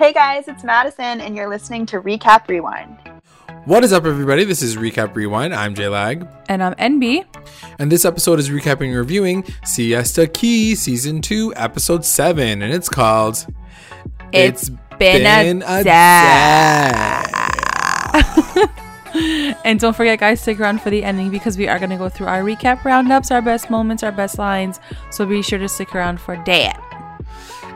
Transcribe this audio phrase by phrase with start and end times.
[0.00, 2.96] Hey guys, it's Madison, and you're listening to Recap Rewind.
[3.66, 4.44] What is up, everybody?
[4.44, 5.54] This is Recap Rewind.
[5.54, 6.26] I'm J Lag.
[6.48, 7.26] And I'm NB.
[7.78, 12.62] And this episode is recapping and reviewing Siesta Key Season 2, Episode 7.
[12.62, 13.46] And it's called
[14.32, 17.22] It's, it's been, a, day.
[19.66, 22.08] and don't forget, guys, stick around for the ending because we are going to go
[22.08, 24.80] through our recap roundups, our best moments, our best lines.
[25.10, 26.89] So be sure to stick around for that.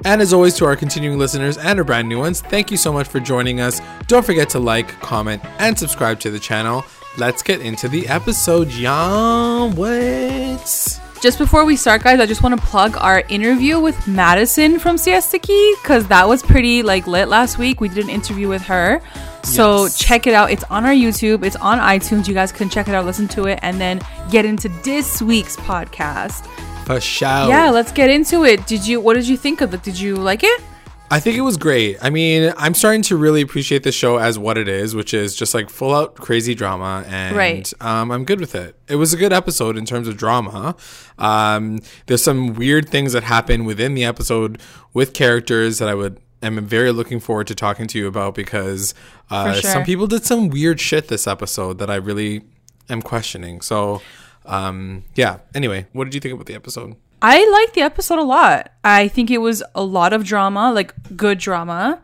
[0.05, 2.93] And as always, to our continuing listeners and our brand new ones, thank you so
[2.93, 3.81] much for joining us.
[4.07, 6.85] Don't forget to like, comment, and subscribe to the channel.
[7.17, 9.71] Let's get into the episode, y'all.
[9.71, 11.01] What?
[11.23, 14.99] Just before we start, guys, I just want to plug our interview with Madison from
[14.99, 17.81] Siesta Key because that was pretty like lit last week.
[17.81, 19.01] We did an interview with her.
[19.43, 19.99] So Yes.
[19.99, 20.51] check it out.
[20.51, 21.43] It's on our YouTube.
[21.45, 22.29] It's on iTunes.
[22.29, 24.01] You guys can check it out, listen to it, and then
[24.31, 26.47] get into this week's podcast.
[26.85, 27.49] For sure.
[27.49, 28.67] Yeah, let's get into it.
[28.67, 29.01] Did you?
[29.01, 29.83] What did you think of it?
[29.83, 30.63] Did you like it?
[31.11, 31.99] I think it was great.
[32.03, 35.37] I mean, I'm starting to really appreciate the show as what it is, which is
[35.37, 37.73] just like full out crazy drama, and Right.
[37.81, 38.75] um, I'm good with it.
[38.89, 40.75] It was a good episode in terms of drama.
[41.19, 44.61] Um, there's some weird things that happen within the episode
[44.93, 48.95] with characters that I would am very looking forward to talking to you about because
[49.31, 49.71] uh, sure.
[49.71, 52.43] some people did some weird shit this episode that I really
[52.89, 53.61] am questioning.
[53.61, 54.03] So,
[54.47, 55.39] um, yeah.
[55.55, 56.97] Anyway, what did you think about the episode?
[57.23, 58.71] I liked the episode a lot.
[58.85, 62.01] I think it was a lot of drama, like good drama.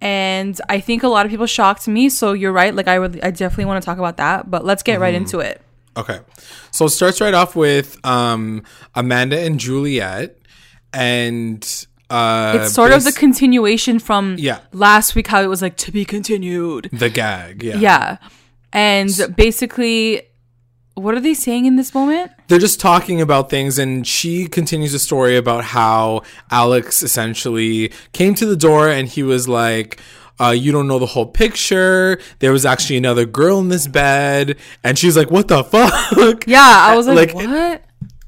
[0.00, 2.08] And I think a lot of people shocked me.
[2.08, 2.74] So you're right.
[2.74, 4.50] Like I would, I definitely want to talk about that.
[4.50, 5.02] But let's get Mm-hmm.
[5.02, 5.60] right into it.
[5.96, 6.20] Okay.
[6.70, 8.62] So it starts right off with um,
[8.94, 10.38] Amanda and Juliet.
[10.92, 14.60] And uh, It's sort of the continuation from Yeah.
[14.72, 16.88] last week, how it was like to be continued.
[16.92, 17.62] the gag.
[17.62, 17.76] Yeah.
[17.76, 18.16] Yeah.
[18.72, 20.22] And basically,
[21.02, 22.30] what are they saying in this moment?
[22.48, 23.78] They're just talking about things.
[23.78, 29.22] And she continues a story about how Alex essentially came to the door and he
[29.22, 30.00] was like,
[30.40, 32.18] uh, you don't know the whole picture.
[32.38, 34.56] There was actually another girl in this bed.
[34.82, 36.44] And she's like, what the fuck?
[36.46, 36.60] Yeah.
[36.60, 37.84] I was like, Like, what?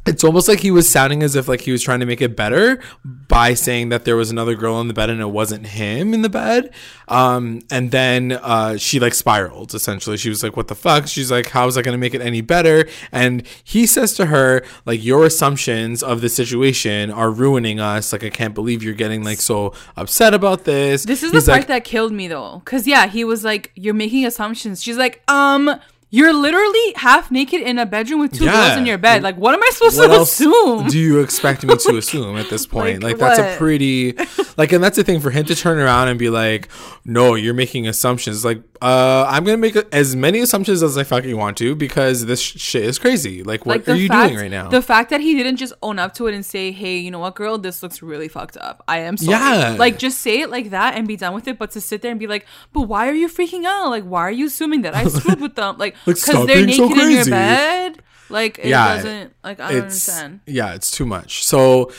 [0.07, 2.37] It's almost like he was sounding as if like he was trying to make it
[2.37, 6.13] better by saying that there was another girl in the bed and it wasn't him
[6.13, 6.73] in the bed.
[7.09, 10.17] Um and then uh she like spiraled essentially.
[10.17, 11.07] She was like what the fuck?
[11.07, 12.87] She's like how is that going to make it any better?
[13.13, 18.13] And he says to her like your assumptions of the situation are ruining us.
[18.13, 21.05] Like i can't believe you're getting like so upset about this.
[21.05, 22.61] This is the He's part like, that killed me though.
[22.67, 24.83] Cause yeah, he was like, You're making assumptions.
[24.83, 25.81] She's like, um,
[26.17, 28.53] you're literally half naked in a bedroom with two Yeah.
[28.69, 29.23] girls in your bed.
[29.23, 30.87] Like, what am I supposed what to else assume?
[30.87, 33.03] do you expect me to assume at this point?
[33.03, 34.13] Like, like, that's a pretty
[34.57, 36.69] like and that's the thing for him to turn around and be like,
[37.05, 41.05] "No, you're making assumptions." Like, uh I'm going to make as many assumptions as I
[41.05, 43.43] fucking want to because this shit is crazy.
[43.43, 44.69] Like, what like are you doing right now?
[44.69, 47.19] The fact that he didn't just own up to it and say, "Hey, you know
[47.19, 48.85] what, girl, this looks really fucked up.
[48.87, 49.77] I am sorry." Yeah.
[49.85, 51.59] Like just say it like that and be done with it.
[51.59, 53.89] But to sit there and be like, "But why are you freaking out?
[53.91, 55.77] Like, why are you assuming that I screwed with them?
[55.79, 57.99] Like, Like, because stop they're being so naked in your bed."
[58.31, 59.33] Like it Yeah, doesn't.
[59.45, 60.41] Like I don't understand.
[60.47, 61.45] yeah, it's too much.
[61.45, 61.93] So,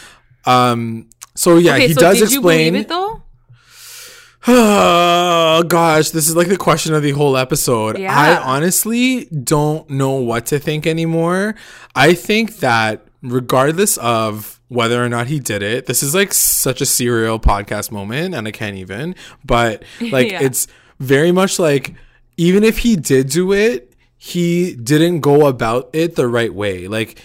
[0.45, 3.21] um so yeah, Okay, he so does did you explain believe it though?
[4.47, 7.97] Oh gosh, this is like the question of the whole episode.
[7.97, 8.15] Yeah.
[8.17, 11.55] I honestly don't know what to think anymore.
[11.95, 16.81] I think that regardless of whether or not he did it, this is like such
[16.81, 19.15] a serial podcast moment, and I can't even.
[19.43, 20.43] But like, Yeah.
[20.43, 20.67] it's
[20.99, 21.93] very much like
[22.37, 26.87] even if he did do it, he didn't go about it the right way.
[26.87, 27.19] Like.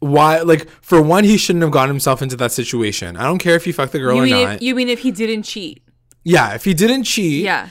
[0.00, 0.40] Why?
[0.40, 3.16] Like, for one, he shouldn't have gotten himself into that situation.
[3.16, 4.54] I don't care if he fucked the girl You or not.
[4.56, 5.82] if, you mean if he didn't cheat?
[6.24, 7.70] yeah, if he didn't cheat, Yeah.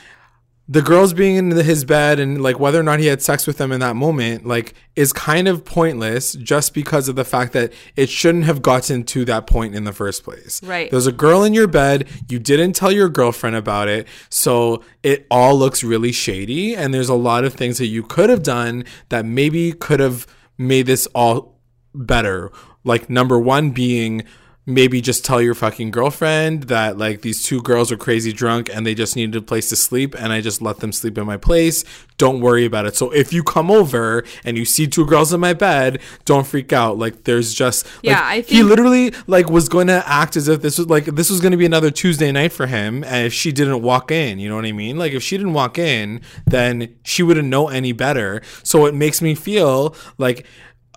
[0.68, 3.58] The girls being in his bed and like whether or not he had sex with
[3.58, 7.74] them in that moment like is kind of pointless just because of the fact that
[7.98, 10.64] it shouldn't have gotten to that point in the first place.
[10.64, 10.90] Right.
[10.90, 15.28] There's a girl in your bed, you didn't tell your girlfriend about it, so it
[15.30, 18.86] all looks really shady and there's a lot of things that you could have done
[19.10, 20.26] that maybe could have
[20.58, 21.60] made this all
[21.94, 22.52] better.
[22.86, 24.24] Like number 1 being
[24.66, 28.86] maybe just tell your fucking girlfriend that like these two girls are crazy drunk and
[28.86, 31.36] they just needed a place to sleep and I just let them sleep in my
[31.36, 31.84] place.
[32.18, 32.96] Don't worry about it.
[32.96, 36.72] So if you come over and you see two girls in my bed, don't freak
[36.72, 36.98] out.
[36.98, 40.62] Like there's just like Yeah, I he literally like was going to act as if
[40.62, 43.34] this was like this was going to be another Tuesday night for him and if
[43.34, 44.98] she didn't walk in, you know what I mean?
[44.98, 48.42] Like if she didn't walk in, then she wouldn't know any better.
[48.64, 50.46] So it makes me feel like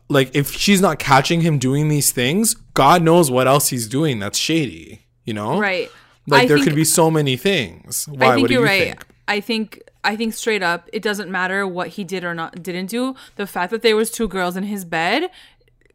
[0.08, 4.18] like if she's not catching him doing these things, God knows what else he's doing
[4.18, 5.58] that's shady, you know?
[5.58, 5.90] Right.
[6.28, 8.06] Like I there think- could be so many things.
[8.06, 8.28] Why?
[8.28, 8.88] I think you're you right.
[8.88, 9.06] think?
[9.28, 12.86] I think I think straight up, it doesn't matter what he did or not didn't
[12.86, 13.16] do.
[13.36, 15.30] The fact that there was two girls in his bed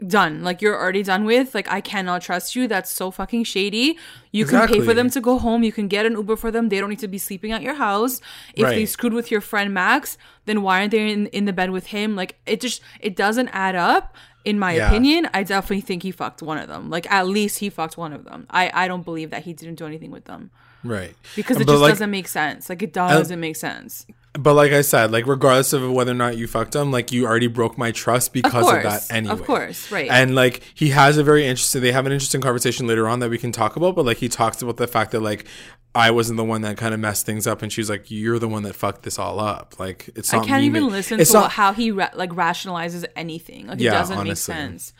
[0.06, 0.44] done.
[0.44, 1.54] Like you're already done with.
[1.54, 2.68] Like I cannot trust you.
[2.68, 3.98] That's so fucking shady.
[4.31, 5.63] You can pay for them to go home.
[5.63, 6.69] You can get an Uber for them.
[6.69, 8.19] They don't need to be sleeping at your house.
[8.56, 11.69] If they screwed with your friend Max, then why aren't they in, in the bed
[11.72, 12.16] with him?
[12.16, 14.16] Like it just it doesn't add up.
[14.43, 14.88] In my Yeah.
[14.88, 16.89] opinion, I definitely think he fucked one of them.
[16.89, 18.47] Like at least he fucked one of them.
[18.49, 20.49] I I don't believe that he didn't do anything with them
[20.83, 21.13] Right.
[21.35, 22.69] because um, it But, just like, doesn't make sense.
[22.69, 24.05] Like it doesn't make sense.
[24.33, 27.25] But like I said, like regardless of whether or not you fucked him, like you
[27.25, 29.33] already broke my trust because of, course, that anyway.
[29.33, 30.10] of course, right.
[30.10, 33.30] And like he has a very interesting they have an interesting conversation later on that
[33.30, 35.45] we can talk about, but like he talks about the fact that like
[35.94, 38.48] I wasn't the one that kind of messed things up and she's like, You're the
[38.48, 39.75] one that fucked this all up.
[39.78, 43.04] Like it's I can't even ma- listen it's to not- how he ra- like rationalizes
[43.18, 43.68] anything.
[43.68, 44.54] Like it doesn't honestly.
[44.54, 44.94] make sense.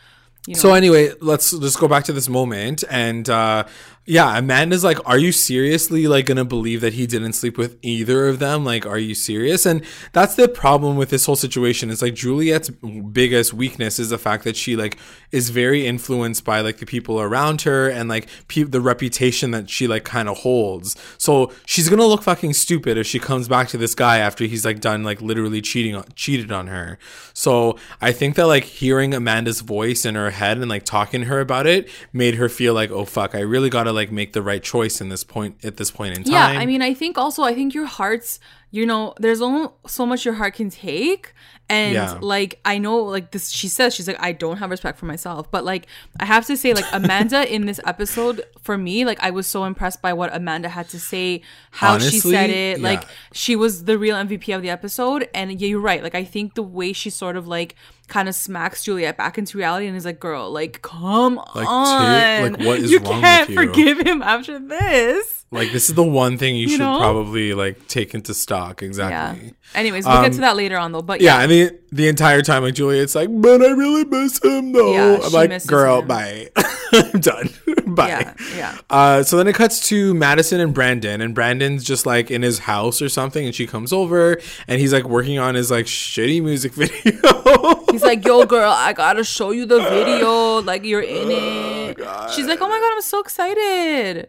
[0.46, 0.60] You know?
[0.60, 3.64] So anyway, let's just go back to this moment and uh
[4.04, 8.26] yeah, Amanda's like, Are you seriously like gonna believe that he didn't sleep with either
[8.26, 8.64] of them?
[8.64, 9.64] Like, are you serious?
[9.64, 11.88] And that's the problem with this whole situation.
[11.88, 14.98] Is like Juliet's biggest weakness is the fact that she like
[15.30, 19.70] is very influenced by like the people around her and like pe- the reputation that
[19.70, 20.96] she like kind of holds.
[21.16, 24.64] So she's gonna look fucking stupid if she comes back to this guy after he's
[24.64, 26.98] like done like literally cheating on cheated on her.
[27.34, 31.26] So I think that like hearing Amanda's voice in her head and like talking to
[31.28, 34.42] her about it made her feel like, oh fuck, I really gotta like make the
[34.42, 36.32] right choice in this point at this point in time.
[36.32, 36.60] yeah.
[36.60, 38.40] I mean, I think also, I think your heart's,
[38.70, 41.32] you know, there's only so much your heart can take.
[41.68, 42.18] And Yeah.
[42.20, 45.50] like, I know, like this, she says, she's like, I don't have respect for myself.
[45.50, 45.86] But like,
[46.20, 49.64] I have to say, like, Amanda in this episode, for me, like, I was so
[49.64, 52.78] impressed by what Amanda had to say, how she said it.
[52.78, 52.84] yeah.
[52.86, 55.28] Like, she was the real MVP of the episode.
[55.34, 56.02] And yeah, you're right.
[56.02, 57.74] Like, I think the way she sort of like,
[58.08, 61.86] kind of smacks Juliet back into reality and is like, girl, like, come Like, on.
[61.86, 63.54] ta- like, what is you wrong with can't you?
[63.54, 65.46] forgive him after this.
[65.50, 66.98] like this is the one thing you, should know?
[66.98, 68.82] probably like take into stock.
[68.82, 69.36] Yeah.
[69.74, 71.02] Anyways, we'll get to that later on though.
[71.02, 74.04] But Um, Yeah, yeah, and the the entire time, like Juliet's like, but I really
[74.04, 74.92] miss him though.
[74.92, 76.08] Yeah, I'm like, girl, him.
[76.08, 76.50] bye.
[76.92, 77.50] I'm done.
[77.86, 78.08] bye.
[78.08, 78.78] yeah, yeah.
[78.90, 82.60] Uh, so then it cuts to Madison and Brandon, and Brandon's just like in his
[82.60, 84.38] house or something, and she comes over,
[84.68, 87.84] and he's like working on his like shitty music video.
[87.90, 90.60] He's like, "Yo, girl, I gotta show you the video.
[90.62, 91.98] Like, you're in it."
[92.34, 94.28] She's like, "Oh my god, I'm so excited."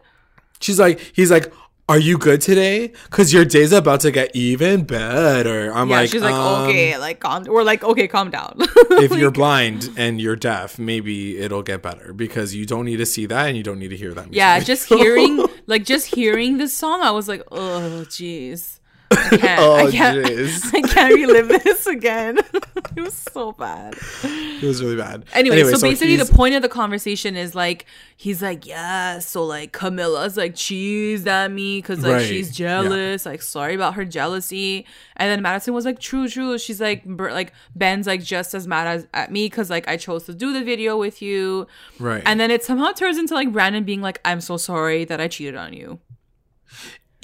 [0.60, 1.52] She's like, he's like,
[1.88, 2.92] are you good today?
[3.10, 5.70] Cause your day's about to get even better.
[5.72, 8.56] I'm Yeah, like, she's like, um, "Okay, like calm." We're like, "Okay, calm down."
[8.90, 13.06] if you're blind and you're deaf, maybe it'll get better because you don't need to
[13.06, 14.22] see that and you don't need to hear that.
[14.22, 18.80] music yeah, just hearing, like, just hearing this song, I was like, "Oh, jeez."
[19.10, 19.60] I can't.
[19.60, 20.26] Oh, I can't.
[20.74, 22.38] I can't relive this again.
[22.96, 23.94] it was so bad.
[24.22, 25.24] it was really bad.
[25.32, 27.86] Anyway, so, basically the point of the conversation is like
[28.16, 32.82] he's like, yeah, so like Camilla's like cheesed at me because like Right, she's yeah.
[32.82, 34.86] jealous, like sorry about her jealousy.
[35.16, 36.58] And then Madison was like, true, true.
[36.58, 40.24] She's like, like Ben's like just as mad as at me because like I chose
[40.24, 41.66] to do the video with you.
[41.98, 42.22] Right.
[42.26, 45.28] And then it somehow turns into like Brandon being like, I'm so sorry that I
[45.28, 46.00] cheated on you.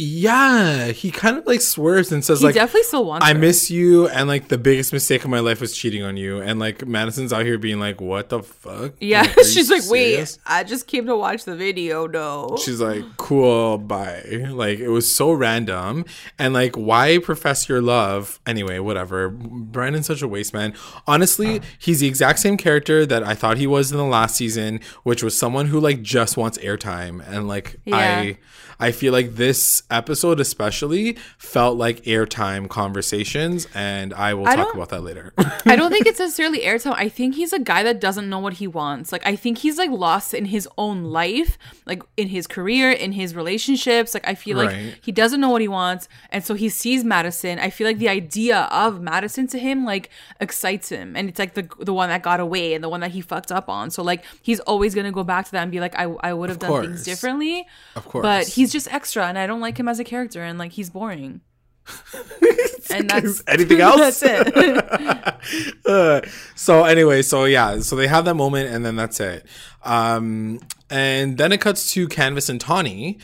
[0.02, 3.26] Yeah, he kind of like swears and says He like, definitely still wants.
[3.26, 3.38] I her.
[3.38, 6.40] miss you, and like the biggest mistake of my life was cheating on you.
[6.40, 10.38] And like Madison's out here being like, "What the fuck?" Yeah, Like, she's like, serious?
[10.38, 12.06] wait, I just came to watch the video.
[12.06, 12.56] No.
[12.64, 14.22] She's like, cool, bye.
[14.50, 16.04] Like, it was so random.
[16.38, 18.40] And, like, why profess your love?
[18.46, 19.28] Anyway, whatever.
[19.28, 20.72] Brandon's such a waste man.
[21.06, 24.80] Honestly, he's the exact same character that I thought he was in the last season,
[25.02, 27.22] which was someone who, like, just wants airtime.
[27.28, 27.96] And, like, Yeah.
[27.96, 28.38] I.
[28.80, 34.74] I feel like this episode especially felt like airtime conversations, and I will I talk
[34.74, 35.32] about that later.
[35.66, 36.94] I don't think it's necessarily airtime.
[36.96, 39.12] I think he's a guy that doesn't know what he wants.
[39.12, 43.12] Like I think he's like lost in his own life, like in his career, in
[43.12, 44.14] his relationships.
[44.14, 44.94] Like I feel like Right.
[45.02, 47.58] he doesn't know what he wants, and so he sees Madison.
[47.58, 50.10] I feel like the idea of Madison to him like
[50.40, 53.10] excites him, and it's like the the one that got away and the one that
[53.10, 53.90] he fucked up on.
[53.90, 56.48] So like he's always gonna go back to that and be like, I I would
[56.48, 56.86] have done course.
[56.86, 57.66] things differently.
[57.96, 58.22] Of course.
[58.22, 60.90] but he's just extra, and I don't like him as a character, and like he's
[60.90, 61.40] boring.
[62.90, 64.20] and that's Anything else?
[64.20, 65.76] that's it.
[65.86, 66.20] Uh,
[66.54, 69.46] so anyway, so yeah, so they have that moment and then that's it.
[69.84, 70.60] Um,
[70.90, 73.18] and then it cuts to Canvas and Tawny,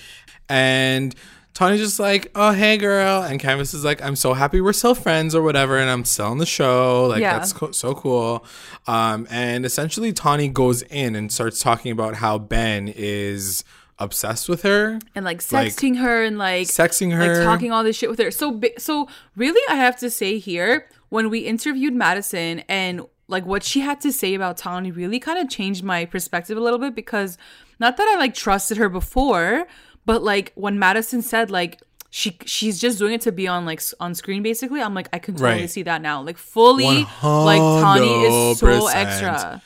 [0.49, 1.15] and
[1.55, 4.95] Tawny's just like, "Oh hey girl," and Canvas is like, "I'm so happy we're still
[4.95, 7.07] friends or whatever, and I'm still on the show.
[7.07, 7.39] Like Yeah.
[7.39, 8.45] that's co- so cool."
[8.87, 13.65] Um, and essentially, Tawny goes in and starts talking about how Ben is
[13.99, 14.99] obsessed with her.
[15.15, 17.35] and like Like, sexting her and like sexting her.
[17.37, 18.31] like talking all this shit with her.
[18.31, 23.63] So so really I have to say here when we interviewed Madison and like what
[23.65, 26.95] she had to say about Tawny really kind of changed my perspective a little bit
[26.95, 27.39] because
[27.81, 29.67] not that I like trusted her before,
[30.05, 33.83] but like when Madison said like she she's just doing it to be on like
[33.99, 35.71] on screen basically, I'm like I can totally Right.
[35.71, 36.23] see that now.
[36.23, 36.85] Like fully
[37.23, 39.63] like Tawny is so extra.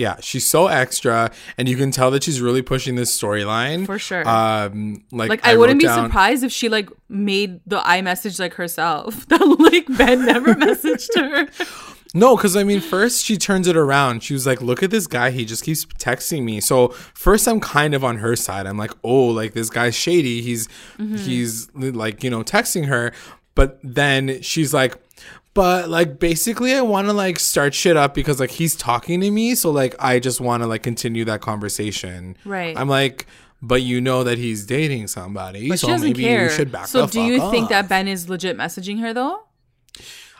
[0.00, 3.98] Yeah, she's so extra, and you can tell that she's really pushing this storyline For
[3.98, 4.26] sure.
[4.26, 8.54] Um, like, Like I, wouldn't be down- surprised if she like made the iMessage like
[8.54, 9.26] herself.
[9.28, 11.48] That like Ben never messaged her.
[12.14, 14.22] No, because I mean, first she turns it around.
[14.22, 15.30] She was like, "Look at this guy.
[15.30, 18.66] He just keeps texting me." So first, I'm kind of on her side.
[18.66, 20.40] I'm like, "Oh, like this guy's shady.
[20.42, 20.66] He's
[20.98, 21.16] Mm-hmm.
[21.16, 23.12] he's like you know texting her."
[23.54, 24.96] But then she's like,
[25.60, 29.30] "But like basically, I want to like start shit up because like he's talking to
[29.30, 29.54] me.
[29.54, 32.76] So like I just want to like continue that conversation." Right.
[32.76, 33.26] I'm like.
[33.62, 36.44] But you know that he's dating somebody, But so she doesn't maybe care.
[36.44, 36.88] you should back up.
[36.88, 39.42] so do you think that Ben is legit messaging her though?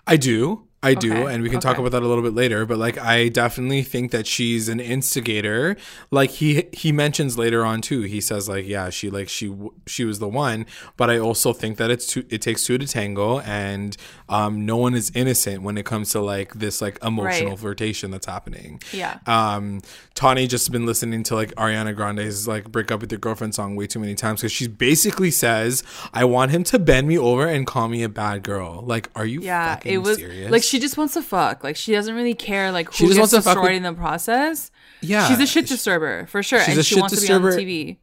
[0.07, 0.67] I do.
[0.83, 2.65] I do, Okay, and we can talk about that a little bit later.
[2.65, 5.77] But like, I definitely think that she's an instigator.
[6.11, 8.01] Like he he mentions later on too.
[8.03, 9.55] He says like, yeah, she like she
[9.87, 10.65] she was the one.
[10.97, 12.25] But I also think that it's two.
[12.31, 13.95] It takes two to tango, and
[14.31, 17.59] um, no one is innocent when it comes to like this like emotional Right.
[17.59, 18.81] flirtation that's happening.
[18.93, 19.19] Yeah.
[19.27, 19.83] Um,
[20.15, 23.77] Tawny just been listening to like Ariana Grande's like "Break Up with Your Girlfriend" song
[23.77, 25.83] way too many times because she basically says,
[26.15, 29.27] "I want him to bend me over and call me a bad girl." Like, are
[29.27, 30.51] you Yeah, fucking it was serious?
[30.51, 31.65] like she just wants to fuck.
[31.65, 33.83] Like she doesn't really care like She who just gets wants to fuck with- in
[33.83, 34.71] the process.
[35.03, 37.33] Yeah, she's a shit disturber for sure, she's and a she shit wants to be
[37.33, 37.63] on disturber.
[37.63, 37.97] TV.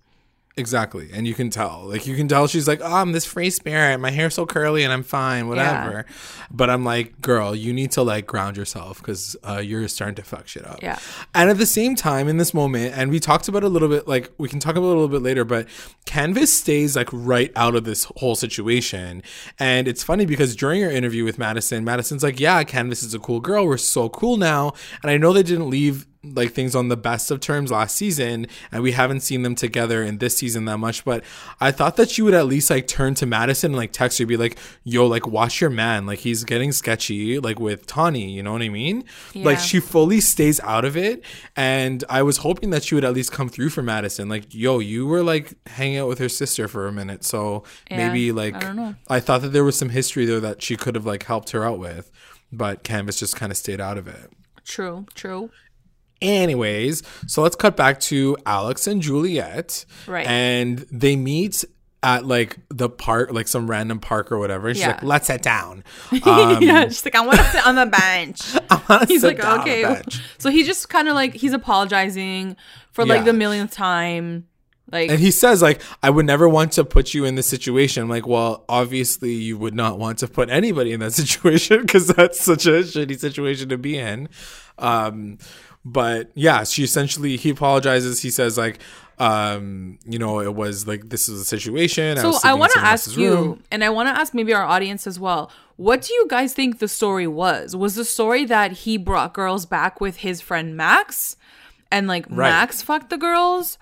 [0.57, 1.09] Exactly.
[1.13, 1.83] And you can tell.
[1.85, 3.99] Like you can tell she's like, oh, I'm this free spirit.
[3.99, 6.05] My hair's so curly and I'm fine, whatever.
[6.49, 10.23] But I'm like, girl, you need to like ground yourself because uh, you're starting to
[10.23, 10.79] fuck shit up.
[10.81, 10.97] Yeah.
[11.35, 14.07] And at the same time, in this moment, and we talked about a little bit,
[14.07, 15.67] like we can talk about it a little bit later, but
[16.05, 19.21] Canvas stays like right out of this whole situation.
[19.59, 23.19] And it's funny because during her interview with Madison, Madison's like, yeah, Canvas is a
[23.19, 23.67] cool girl.
[23.67, 24.73] We're so cool now.
[25.03, 28.47] And I know they didn't leave like things on the best of terms last season
[28.71, 31.23] and we haven't seen them together in this season that much but
[31.61, 34.25] i thought that she would at least like turn to madison and like text her
[34.25, 38.41] be like yo like watch your man like he's getting sketchy like with tawny you
[38.43, 39.03] know what i mean
[39.35, 41.23] like she fully stays out of it
[41.55, 44.79] and i was hoping that she would at least come through for madison like yo
[44.79, 48.55] you were like hanging out with her sister for a minute so Yeah, maybe like
[48.55, 48.95] I don't know.
[49.09, 51.63] I thought that there was some history there that she could have like helped her
[51.65, 52.11] out with
[52.51, 54.31] but canvas just kind of stayed out of it
[54.65, 55.49] True, true.
[56.21, 59.85] Anyways, so let's cut back to Alex and Juliet.
[60.07, 60.25] Right.
[60.27, 61.63] And they meet
[62.03, 64.67] at like the park, like some random park or whatever.
[64.67, 64.93] And she's Yeah.
[64.93, 65.83] like, let's sit down.
[66.23, 68.41] Um, yeah, she's like, I want to sit on the bench.
[68.69, 69.81] I He's sit like, down okay.
[69.83, 72.55] the bench." So he just kind of like he's apologizing
[72.91, 73.23] for like Yeah.
[73.25, 74.47] the millionth time.
[74.89, 78.03] Like, And he says, like, I would never want to put you in this situation.
[78.03, 82.07] I'm like, well, obviously you would not want to put anybody in that situation because
[82.07, 84.29] that's such a shitty situation to be in.
[84.77, 85.39] Um,
[85.91, 88.21] but yeah, she essentially he apologizes.
[88.21, 88.79] He says, like,
[89.19, 92.17] um, you know, it was like this is a situation.
[92.17, 93.63] so was I want to ask you, room.
[93.71, 95.49] and I want to ask maybe our audience as well.
[95.77, 97.75] What do you guys think the story was?
[97.75, 101.37] Was the story that he brought girls back with his friend Max,
[101.91, 102.49] and like Right.
[102.49, 103.77] Max fucked the girls,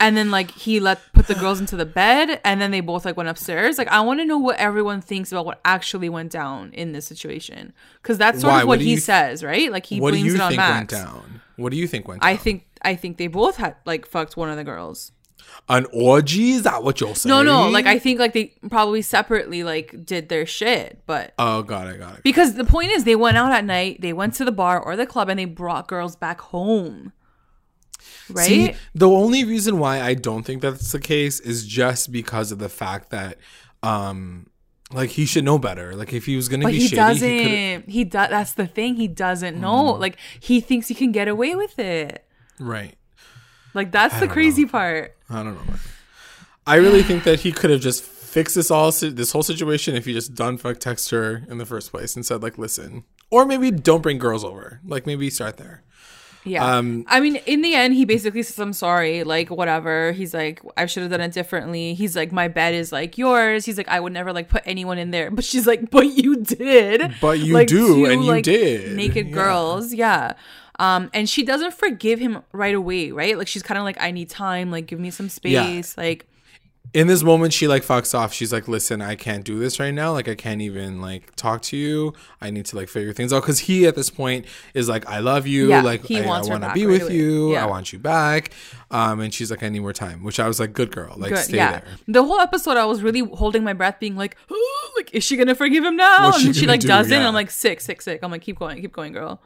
[0.00, 3.04] and then like he let put the girls into the bed, and then they both
[3.04, 3.78] like went upstairs?
[3.78, 7.06] Like I want to know what everyone thinks about what actually went down in this
[7.06, 8.62] situation, because that's sort Why?
[8.62, 9.70] of What what he you- says, right?
[9.70, 10.92] Like he what do blames you it on think Max.
[10.94, 11.40] went down?
[11.56, 12.30] What do you think went down?
[12.30, 15.12] I think I think they both had like fucked one of the girls.
[15.68, 16.52] an orgy.
[16.52, 17.30] Is that what you're saying?
[17.30, 21.62] No, no, like I think like they probably separately like did their shit, but Oh,
[21.62, 22.22] god i got it.
[22.22, 24.96] because the point is they went out at night, they went to the bar or
[24.96, 27.12] the club and they brought girls back home.
[28.32, 28.46] Right?
[28.46, 32.58] See, the only reason why I don't think that's the case is just because of
[32.58, 33.38] the fact that,
[33.82, 34.46] um,
[34.92, 35.94] like he should know better.
[35.94, 37.28] Like if he was gonna but be he shady, doesn't.
[37.28, 39.94] he He, does that's the thing, he doesn't know.
[39.94, 40.00] Mm.
[40.00, 42.26] Like he thinks he can get away with it.
[42.58, 42.96] Right.
[43.74, 45.16] Like that's the don't crazy part.
[45.28, 45.64] I don't know.
[45.64, 45.80] man.
[46.66, 50.04] I really think that he could have just fixed this all this whole situation if
[50.04, 53.44] he just done fuck text her in the first place and said like, listen, or
[53.44, 54.80] maybe don't bring girls over.
[54.84, 55.82] Like maybe start there.
[56.44, 56.64] Yeah.
[56.78, 60.12] Um, I mean, in the end, he basically says, I'm sorry, like, whatever.
[60.12, 61.92] He's like, I should have done it differently.
[61.94, 63.66] He's like, my bed is like yours.
[63.66, 65.30] He's like, I would never like put anyone in there.
[65.30, 67.14] But she's like, but you did.
[67.20, 68.96] But you Like, do, two, and you like, did.
[68.96, 69.34] Naked Yeah.
[69.34, 69.92] girls.
[69.92, 70.32] Yeah.
[70.78, 73.36] Um, and she doesn't forgive him right away, right?
[73.36, 74.70] Like, she's kind of like, I need time.
[74.70, 75.98] Like, give me some space.
[75.98, 76.26] Like,
[76.92, 79.92] in this moment she like fucks off she's like listen i can't do this right
[79.92, 83.32] now like i can't even like talk to you i need to like figure things
[83.32, 84.44] out because he at this point
[84.74, 87.14] is like i love you Yeah, like i, wants want to be right with away.
[87.14, 87.62] you Yeah.
[87.62, 88.50] i want you back
[88.90, 91.30] um and she's like i need more time which i was like good girl like
[91.30, 91.38] good.
[91.38, 91.70] stay yeah.
[91.78, 94.36] there The whole episode, I was really holding my breath, being like,
[94.96, 96.26] like, is she gonna forgive him now?
[96.26, 96.88] What's and she she like do?
[96.88, 97.12] doesn't.
[97.20, 97.28] Yeah.
[97.28, 98.18] I'm like, sick, sick, sick.
[98.24, 99.40] I'm like, keep going, keep going, girl.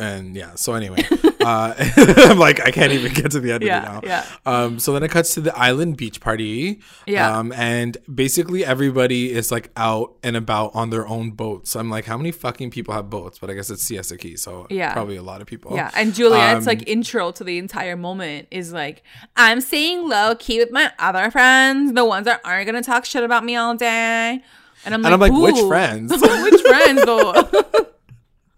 [0.00, 1.04] And yeah so anyway
[1.42, 1.72] uh,
[2.28, 4.10] I'm like, I can't even get to the end Yeah, of it now.
[4.12, 4.26] yeah.
[4.44, 6.80] Um, so then it cuts to the island beach party.
[7.06, 7.34] Yeah.
[7.38, 11.74] Um, and basically everybody is like out and about on their own boats.
[11.76, 13.38] I'm like, how many fucking people have boats?
[13.38, 14.92] But I guess it's Siesta Key, so Yeah.
[14.92, 15.74] probably a lot of people.
[15.74, 19.02] Yeah, and Juliet's Um, like intro to the entire moment is like,
[19.34, 23.24] I'm staying low key with my other friends, the ones that aren't gonna talk shit
[23.24, 24.42] about me all day.
[24.84, 26.12] And I'm like, I'm like, which friends?
[26.20, 27.32] which friends though?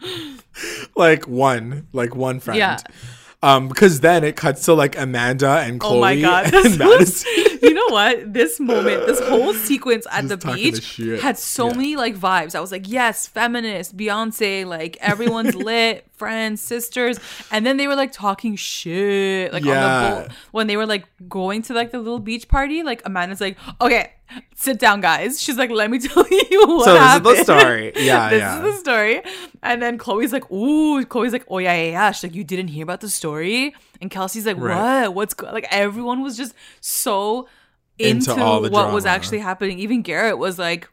[0.97, 2.59] like one, like one friend.
[2.59, 2.79] Yeah.
[3.45, 7.29] Um, because then it cuts to like Amanda and Chloe oh my god, and Madison.
[7.61, 8.33] you know what?
[8.33, 11.75] This moment, this whole sequence at the Just the beach had so Yeah.
[11.77, 12.55] many like vibes.
[12.55, 17.19] I was like, yes, feminist, Beyonce, like everyone's lit, friends, sisters,
[17.51, 21.05] and then they were like talking shit like on the boat when they were like
[21.29, 22.83] going to like the little beach party.
[22.85, 24.13] Like Amanda's like, okay,
[24.55, 25.43] sit down, guys.
[25.43, 27.93] She's like, let me tell you what So this is the story.
[27.97, 28.65] Yeah, this yeah.
[28.65, 29.23] is the story.
[29.63, 32.13] And then Chloe's like, ooh, Chloe's like, oh yeah, yeah, yeah.
[32.13, 33.75] She's like, you didn't hear about the story?
[34.01, 35.09] And Kelsey's like, Right.
[35.09, 35.15] what?
[35.15, 35.51] What's go-?
[35.53, 35.67] like?
[35.71, 37.49] Everyone was just so
[37.99, 39.79] Into into, what was actually happening.
[39.81, 40.89] Even Garrett was like,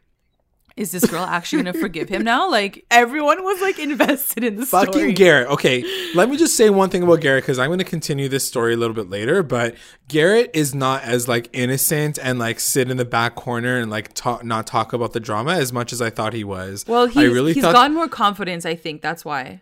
[0.79, 2.49] is this girl actually gonna forgive him now?
[2.49, 4.85] Like everyone was like invested in the story.
[4.85, 5.13] Fucking story.
[5.13, 5.47] Garrett.
[5.49, 5.83] Okay,
[6.15, 8.73] let me just say one thing about Garrett because I'm going to continue this story
[8.73, 9.43] a little bit later.
[9.43, 9.75] But
[10.07, 14.13] Garrett is not as like innocent and like sit in the back corner and like
[14.13, 16.85] talk, not talk about the drama as much as I thought he was.
[16.87, 18.65] well, I he's, really he's thought gotten more confidence.
[18.65, 19.61] I think that's why.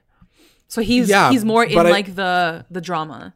[0.68, 3.34] So he's Yeah, he's more in I- like the the drama.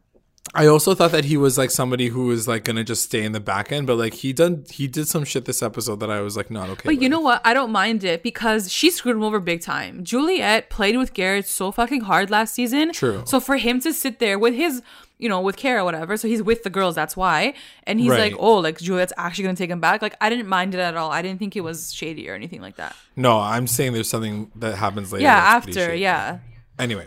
[0.54, 3.32] I also thought that he was like somebody who was like gonna just stay in
[3.32, 6.20] the back end, but like he done he did some shit this episode that I
[6.20, 6.82] was like not okay.
[6.84, 7.40] But you know what?
[7.44, 10.04] I don't mind it because she screwed him over big time.
[10.04, 12.92] Juliet played with Garrett so fucking hard last season.
[12.92, 13.22] True.
[13.24, 14.82] So for him to sit there with his,
[15.16, 17.54] you know, with Kara, whatever, so he's with the girls, that's why.
[17.84, 18.32] And he's Right.
[18.32, 20.02] like, oh, like Juliet's actually gonna take him back.
[20.02, 21.10] Like I didn't mind it at all.
[21.12, 22.94] I didn't think it was shady or anything like that.
[23.16, 25.22] no, I'm saying there's something that happens later.
[25.22, 26.40] yeah, after, yeah.
[26.78, 27.06] Anyway,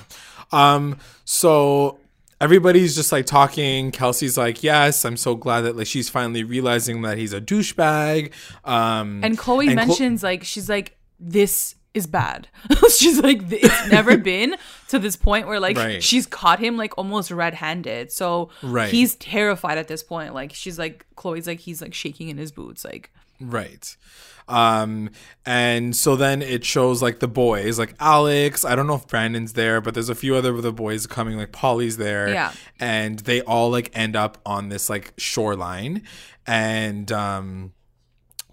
[0.51, 1.99] um, so
[2.41, 3.91] everybody's just like talking.
[3.91, 8.31] Kelsey's like, "Yes, I'm so glad that like she's finally realizing that he's a douchebag."
[8.63, 12.49] Um, And Chloe Chlo- mentions like she's like, this is bad.
[12.97, 14.57] she's like, it's never been
[14.89, 16.03] to this point where like Right.
[16.03, 18.11] she's caught him like almost red-handed.
[18.11, 18.89] So Right.
[18.91, 20.33] he's terrified at this point.
[20.33, 22.83] Like she's like, Chloe's like, he's like shaking in his boots.
[22.83, 23.95] Like, Right.
[24.47, 25.09] Um,
[25.45, 28.63] and so then it shows like the boys, like Alex.
[28.63, 31.37] I don't know if Brandon's there, but there's a few other of the boys coming,
[31.37, 32.29] like Polly's there.
[32.29, 32.53] Yeah.
[32.79, 36.03] And they all like end up on this like shoreline.
[36.45, 37.73] And um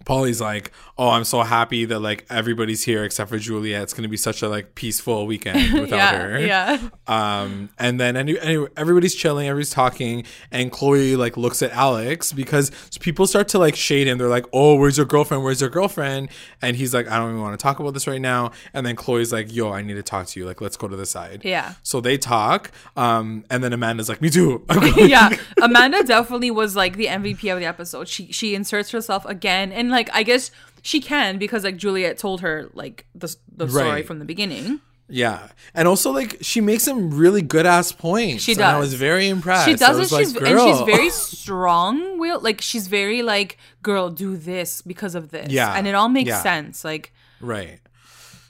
[0.05, 3.81] Polly's like, Oh, I'm so happy that like everybody's here except for Juliet.
[3.81, 6.39] It's gonna be such a like peaceful weekend without yeah, her.
[6.39, 6.89] yeah.
[7.07, 12.31] Um, and then any, any, everybody's chilling, everybody's talking, and Chloe like looks at Alex
[12.31, 14.19] because people start to like shade him.
[14.19, 15.43] They're like, "Oh, where's your girlfriend?
[15.43, 16.29] Where's your girlfriend?"
[16.61, 18.95] And he's like, "I don't even want to talk about this right now." And then
[18.95, 20.45] Chloe's like, "Yo, I need to talk to you.
[20.45, 21.73] Like, let's go to the side." Yeah.
[21.81, 22.71] So they talk.
[22.95, 24.65] Um, and then Amanda's like, "Me too."
[25.13, 28.07] Yeah, Amanda definitely was like the MVP of the episode.
[28.07, 30.51] She she inserts herself again, and like I guess
[30.81, 34.05] she can because like Juliet told her like the the story Right.
[34.05, 34.81] from the beginning.
[35.07, 35.47] yeah.
[35.73, 38.43] And also like she makes some really good ass points.
[38.43, 38.61] She does.
[38.63, 39.65] and I was very impressed.
[39.67, 41.09] She does was like, She's and she's very
[41.43, 42.17] strong.
[42.19, 45.51] Will like she's very like girl do this because of this.
[45.51, 46.41] Yeah, and it all makes yeah.
[46.41, 46.83] sense.
[46.83, 47.79] Like Right.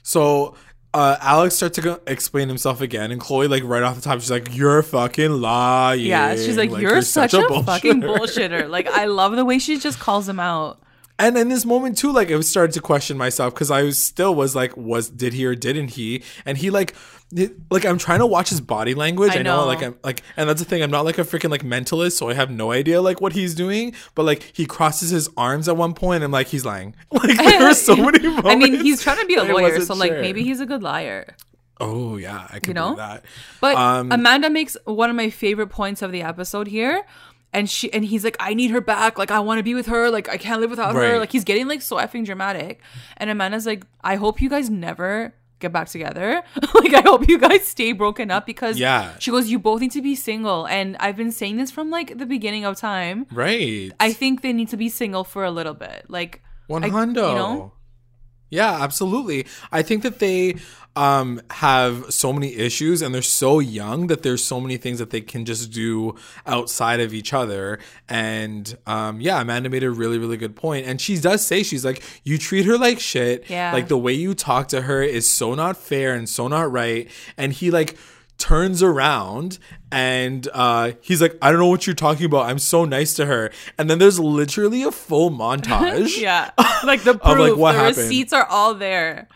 [0.02, 0.54] So
[0.92, 4.20] uh, Alex starts to go- explain himself again, and Chloe, like right off the top,
[4.20, 8.18] she's like, "You're fucking lying." yeah, she's like, you're, such, a, fucking bullshitter."
[8.60, 8.68] bullshitter.
[8.70, 10.80] Like I love the way she just calls him out.
[11.18, 14.34] And in this moment too, like I started to question myself because I was still
[14.34, 16.24] was like, was did he or didn't he?
[16.44, 16.94] And he like,
[17.70, 19.32] like I'm trying to watch his body language.
[19.32, 19.60] I I, know.
[19.60, 19.66] know.
[19.66, 20.82] like I'm like, and that's the thing.
[20.82, 23.54] I'm not like a freaking like mentalist, so I have no idea like what he's
[23.54, 23.94] doing.
[24.16, 26.94] But like he crosses his arms at one point, and I'm like he's lying.
[27.12, 28.48] Like there were so many moments.
[28.48, 30.20] I mean, he's trying to be a lawyer, so like sure.
[30.20, 31.36] maybe he's a good liar.
[31.80, 32.94] Oh yeah, I can You know?
[32.96, 33.24] that.
[33.60, 37.04] But Um, Amanda makes one of my favorite points of the episode here.
[37.54, 39.16] And she and he's like, I need her back.
[39.16, 40.10] Like, I want to be with her.
[40.10, 41.18] Like, I can't live without her.
[41.20, 42.80] Like, he's getting like so effing dramatic.
[43.16, 46.42] And Amanda's like, I hope you guys never get back together.
[46.74, 49.12] like, I hope you guys stay broken up because Yeah.
[49.20, 50.66] she goes, You both need to be single.
[50.66, 53.26] And I've been saying this from like the beginning of time.
[53.30, 53.92] Right.
[54.00, 56.06] I think they need to be single for a little bit.
[56.08, 57.28] Like One hundo.
[57.28, 57.72] you know?
[58.54, 59.46] Yeah, absolutely.
[59.72, 60.56] I think that they
[60.96, 65.10] um have so many issues and they're so young that there's so many things that
[65.10, 66.14] they can just do
[66.46, 67.80] outside of each other.
[68.08, 70.86] And um yeah, Amanda made a really, really good point.
[70.86, 73.50] And she does say she's like, you treat her like shit.
[73.50, 73.72] Yeah.
[73.72, 77.10] Like the way you talk to her is so not fair and so not right.
[77.36, 77.96] And he like
[78.36, 79.58] turns around
[79.92, 83.26] and uh he's like i don't know what you're talking about i'm so nice to
[83.26, 86.50] her and then there's literally a full montage Yeah.
[86.84, 87.96] Like the proof, like, what the happened.
[87.98, 89.28] receipts are all there.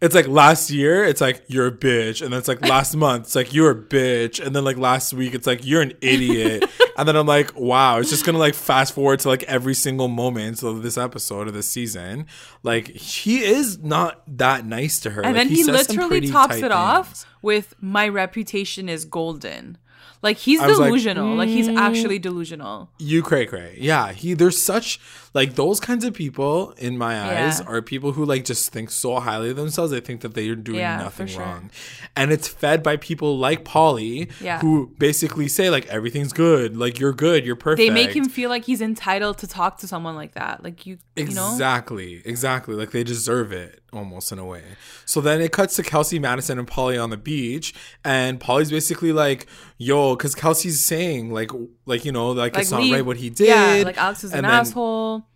[0.00, 3.24] it's like last year, it's like you're a bitch, and then it's like last month,
[3.26, 6.64] it's like you're a bitch, and then like last week, it's like you're an idiot,
[6.96, 10.08] and then I'm like, wow, it's just gonna like fast forward to like every single
[10.08, 12.26] moment of this episode of this season.
[12.62, 16.56] Like he is not that nice to her, And Like, then he, some literally tops
[16.56, 19.78] it off with my reputation is golden.
[20.24, 21.36] Like he's I was like, delusional.
[21.36, 21.76] Like, he's mm.
[21.76, 22.88] actually delusional.
[22.98, 23.76] You cray cray.
[23.78, 24.98] Yeah, he there's such
[25.34, 27.66] like those kinds of people in my eyes Yeah.
[27.66, 29.90] are people who like just think so highly of themselves.
[29.92, 31.42] They think that they are doing Yeah, nothing sure.
[31.42, 31.70] wrong.
[32.16, 34.60] And it's fed by people like Polly Yeah.
[34.60, 37.86] who basically say like everything's good, like you're good, you're perfect.
[37.86, 40.64] They make him feel like he's entitled to talk to someone like that.
[40.64, 41.52] Like you, you know.
[41.52, 42.74] Exactly, exactly.
[42.74, 44.62] Like they deserve it almost in a way.
[45.04, 49.12] So then it cuts to Kelsey Madison and Polly on the beach, and Polly's basically
[49.12, 49.46] like,
[49.78, 51.50] "Yo," because Kelsey's saying like,
[51.86, 53.48] like you know, like, it's not leave- right what he did.
[53.48, 55.26] Yeah, like Alex is And an then- asshole.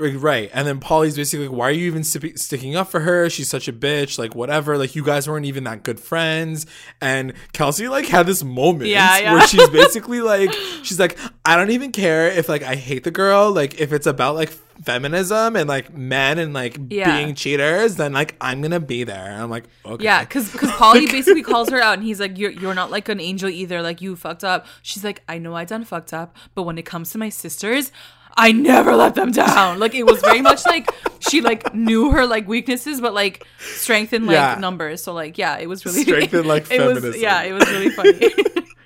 [0.00, 0.48] Right.
[0.54, 3.28] And then Polly's basically like, why are you even sti- sticking up for her?
[3.28, 4.16] She's such a bitch.
[4.16, 4.78] Like, whatever.
[4.78, 6.66] Like, you guys weren't even that good friends.
[7.00, 9.32] And Kelsey, like, had this moment Yeah, yeah.
[9.32, 10.52] where she's basically like,
[10.84, 13.50] she's like, I don't even care if, like, I hate the girl.
[13.50, 14.50] Like, if it's about, like,
[14.84, 17.16] feminism and, like, men and, like, Yeah.
[17.16, 19.24] being cheaters, then, like, I'm going to be there.
[19.32, 20.04] And I'm like, okay.
[20.04, 23.08] Yeah, because because Polly basically calls her out, and he's like, "You're you're not like
[23.08, 23.82] an angel either.
[23.82, 26.84] Like you fucked up." She's like, "I know I done fucked up, but when it
[26.84, 27.90] comes to my sisters."
[28.40, 29.80] I never let them down.
[29.80, 30.88] Like it was very much like
[31.28, 34.56] she like knew her like weaknesses, but like strength in like Yeah.
[34.60, 35.02] numbers.
[35.02, 37.20] So like yeah, it was really Strength in, like, it was feminism.
[37.20, 38.30] yeah, it was really funny.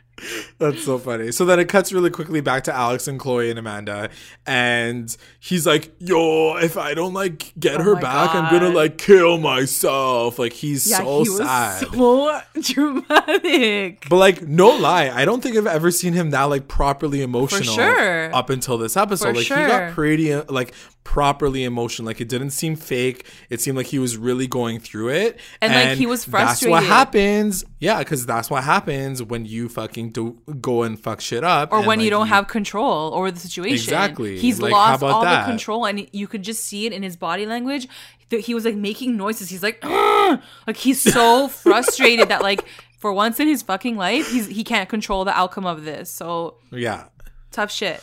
[0.58, 1.32] That's so funny.
[1.32, 4.10] So then it cuts really quickly back to Alex and Chloe and Amanda,
[4.46, 8.98] and he's like, "Yo, if I don't like get Oh her back, I'm gonna like
[8.98, 11.86] kill myself." Like he's yeah, so he was sad.
[11.92, 14.06] so dramatic.
[14.08, 17.74] but like, no lie, I don't think I've ever seen him that like properly emotional
[17.74, 18.34] sure.
[18.34, 19.32] up until this episode.
[19.32, 22.06] For like he got pretty uh, like properly emotional.
[22.06, 23.26] Like it didn't seem fake.
[23.50, 26.84] It seemed like he was really going through it, And, like, he was That's what
[26.84, 27.64] happens.
[27.80, 31.78] Yeah, because that's what happens when you fucking do go and fuck shit up, or
[31.78, 33.74] and, when you don't have control over the situation.
[33.74, 34.38] Exactly.
[34.38, 35.44] He's Like, lost all that?
[35.44, 37.88] the control, and you could just see it in his body language.
[38.30, 39.50] That he was like making noises.
[39.50, 42.64] He's like, "Ugh!" like he's so frustrated that like
[42.98, 46.10] for once in his fucking life, he's he can't control the outcome of this.
[46.10, 47.04] So yeah.
[47.50, 48.02] tough shit.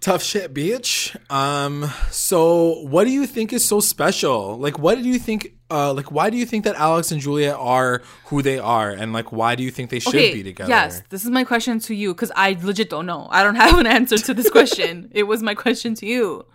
[0.00, 1.16] Tough shit, bitch.
[1.30, 4.56] Um, so what do you think is so special?
[4.56, 5.54] Like, what do you think?
[5.70, 9.12] Uh, like, why do you think that Alex and Julia are who they are, and
[9.12, 10.70] like, why do you think they should be together?
[10.70, 13.26] Yes, this is my question to you because I legit don't know.
[13.30, 15.10] I don't have an answer to this question.
[15.12, 16.46] it was my question to you.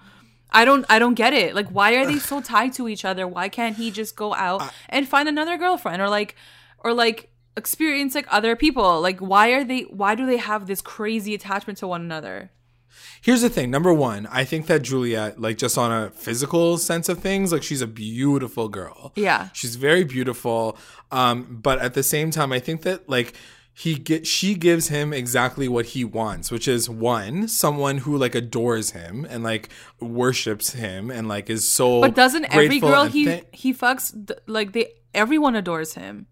[0.54, 1.56] I don't I don't get it.
[1.56, 3.28] Like why are they so tied to each other?
[3.28, 6.36] Why can't he just go out and find another girlfriend or like
[6.80, 9.02] or like experience like other people?
[9.02, 12.52] Like why are they why do they have this crazy attachment to one another?
[13.24, 13.72] Here's the thing.
[13.72, 17.64] Number one, I think that Juliet, like, just on a physical sense of things, like,
[17.64, 19.14] she's a beautiful girl.
[19.16, 19.48] Yeah.
[19.54, 20.78] she's very beautiful.
[21.14, 23.34] Um, but at the same time, I think that like
[23.72, 28.36] he get she gives him exactly what he wants, which is one someone who like
[28.36, 32.02] adores him and like worships him and like is so.
[32.02, 36.28] But doesn't every girl he he fucks like they everyone adores him.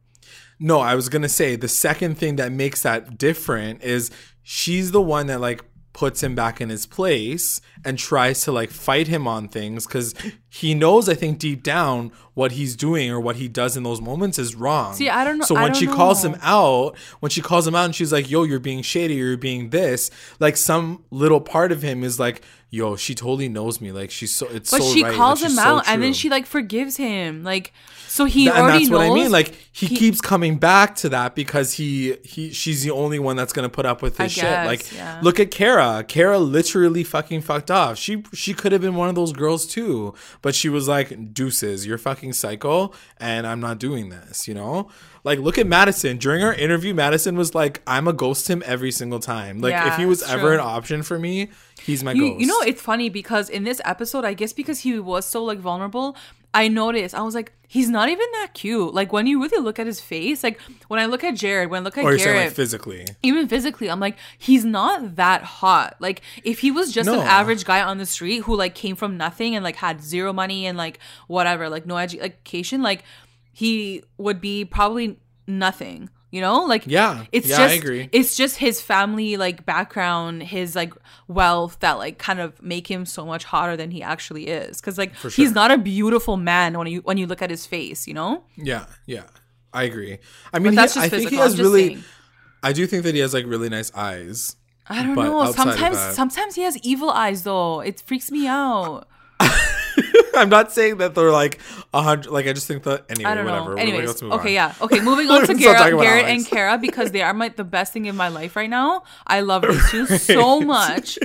[0.60, 4.12] No, I was gonna say the second thing that makes that different is
[4.44, 8.72] she's the one that like puts him back in his place and tries to like
[8.72, 10.14] fight him on things because
[10.48, 14.00] he knows I think deep down what he's doing or what he does in those
[14.00, 14.94] moments is wrong.
[14.94, 16.32] See, I don't know- So when she calls know.
[16.32, 19.36] him out, when she calls him out and she's like, "Yo, you're being shady, you're
[19.38, 23.92] being this," like some little part of him is like, "Yo, she totally knows me.
[23.92, 24.72] Like she's so it's.
[24.72, 25.14] But so she right.
[25.14, 27.44] calls like, him so out and then she like forgives him.
[27.44, 27.74] Like
[28.12, 29.00] so he Th- and already that's knows.
[29.10, 29.32] what I mean.
[29.32, 33.36] Like he, he- keeps coming back to that because he he she's the only one
[33.38, 34.44] that's gonna put up with I his shit.
[34.44, 35.20] guess, Like yeah.
[35.24, 36.04] look at Kara.
[36.08, 37.98] Kara literally fucking fucked off.
[37.98, 41.86] She she could have been one of those girls too, but she was like, "Deuces,
[41.88, 44.90] you're fucking psycho, and I'm not doing this." You know.
[45.24, 46.18] Like look at Madison.
[46.18, 49.60] During our interview, Madison was like, "I'm a ghost him every single time.
[49.60, 50.54] Like if he was it's ever true.
[50.56, 51.50] an option for me,
[51.82, 54.80] he's my you, ghost." you know it's funny because in this episode i guess because
[54.80, 56.16] he was so like vulnerable
[56.54, 59.80] i noticed i was like he's not even that cute like when you really look
[59.80, 60.60] at his face like
[60.90, 63.06] when i look at jared when i look at or you're saying garrett like physically.
[63.24, 67.22] even physically i'm like he's not that hot like if he was just No.
[67.22, 70.34] an average guy on the street who like came from nothing and like had zero
[70.34, 73.04] money and like whatever like no education like
[73.54, 77.26] he would be probably nothing you know like Yeah.
[77.32, 78.10] it's Yeah, I just agree.
[78.12, 80.94] it's just his family like background his like
[81.28, 84.98] wealth that like kind of make him so much hotter than he actually is because
[84.98, 85.30] like sure.
[85.32, 88.44] he's not a beautiful man when you when you look at his face you know
[88.56, 89.24] Yeah, yeah.
[89.74, 90.18] I agree.
[90.54, 91.88] I mean, he, that's just I think he physical, has really.
[91.96, 92.04] saying.
[92.62, 94.58] I do think that he has like really nice eyes.
[94.90, 95.50] I don't know.
[95.54, 97.80] Sometimes that- sometimes he has evil eyes though.
[97.80, 99.08] It freaks me out.
[100.36, 101.60] I'm not saying that they're like
[101.94, 102.32] a hundred.
[102.32, 103.76] Like I just think that anyway, I don't whatever.
[103.76, 103.82] know.
[103.82, 104.72] Anyways, move okay, on.
[104.72, 105.00] yeah, okay.
[105.00, 108.16] Moving on to Garrett, Garrett and Kara because they are my the best thing in
[108.16, 109.04] my life right now.
[109.28, 111.20] I love these two so much,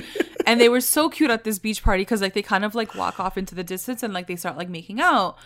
[0.45, 2.95] and they were so cute at this beach party because like they kind of like
[2.95, 5.37] walk off into the distance and like they start like making out.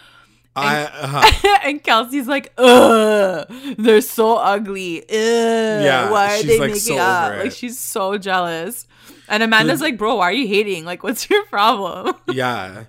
[0.55, 5.01] I uh, and Kelsey's like, ugh, they're so ugly.
[5.03, 7.43] Ugh, Yeah, why are they like, making so it.
[7.43, 8.87] Like she's so jealous.
[9.31, 10.83] And Amanda's like, bro, why are you hating?
[10.83, 12.15] Like, what's your problem?
[12.33, 12.83] yeah.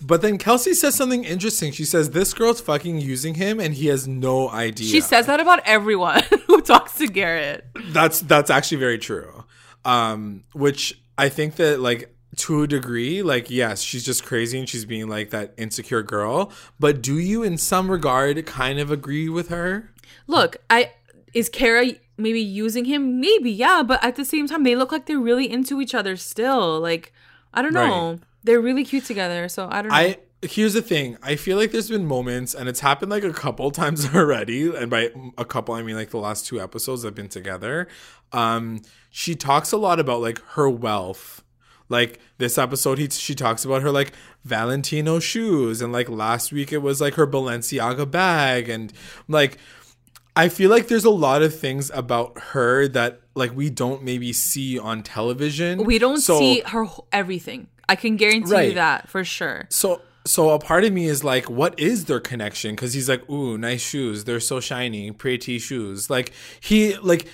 [0.00, 1.70] But then Kelsey says something interesting.
[1.70, 4.88] She says this girl's fucking using him, and he has no idea.
[4.88, 7.66] She says that about everyone who talks to Garrett.
[7.90, 9.44] that's that's actually very true.
[9.84, 14.68] Um, which I think that like to a degree, like yes, she's just crazy and
[14.68, 16.52] she's being like that insecure girl.
[16.80, 19.92] But do you, in some regard, kind of agree with her?
[20.26, 20.92] Look, I
[21.34, 23.20] is Kara maybe using him?
[23.20, 23.82] Maybe, yeah.
[23.82, 26.80] But at the same time, they look like they're really into each other still.
[26.80, 27.12] Like,
[27.52, 28.10] I don't know.
[28.10, 28.20] Right.
[28.44, 29.48] They're really cute together.
[29.48, 29.96] So I don't know.
[29.96, 31.16] I here's the thing.
[31.22, 34.74] I feel like there's been moments, and it's happened like a couple times already.
[34.74, 37.88] And by a couple, I mean like the last two episodes have been together.
[38.32, 41.41] Um, she talks a lot about like her wealth.
[41.92, 44.12] Like this episode, he she talks about her like
[44.44, 48.92] Valentino shoes, and like last week it was like her Balenciaga bag, and
[49.28, 49.58] like
[50.34, 54.32] I feel like there's a lot of things about her that like we don't maybe
[54.32, 55.84] see on television.
[55.84, 57.68] we don't So- see her everything.
[57.88, 59.66] I can guarantee you that for sure.
[59.68, 62.74] So so a part of me is like, what is their connection?
[62.76, 64.24] Because he's like, ooh, nice shoes.
[64.24, 66.08] They're so shiny, pretty shoes.
[66.08, 67.26] Like he like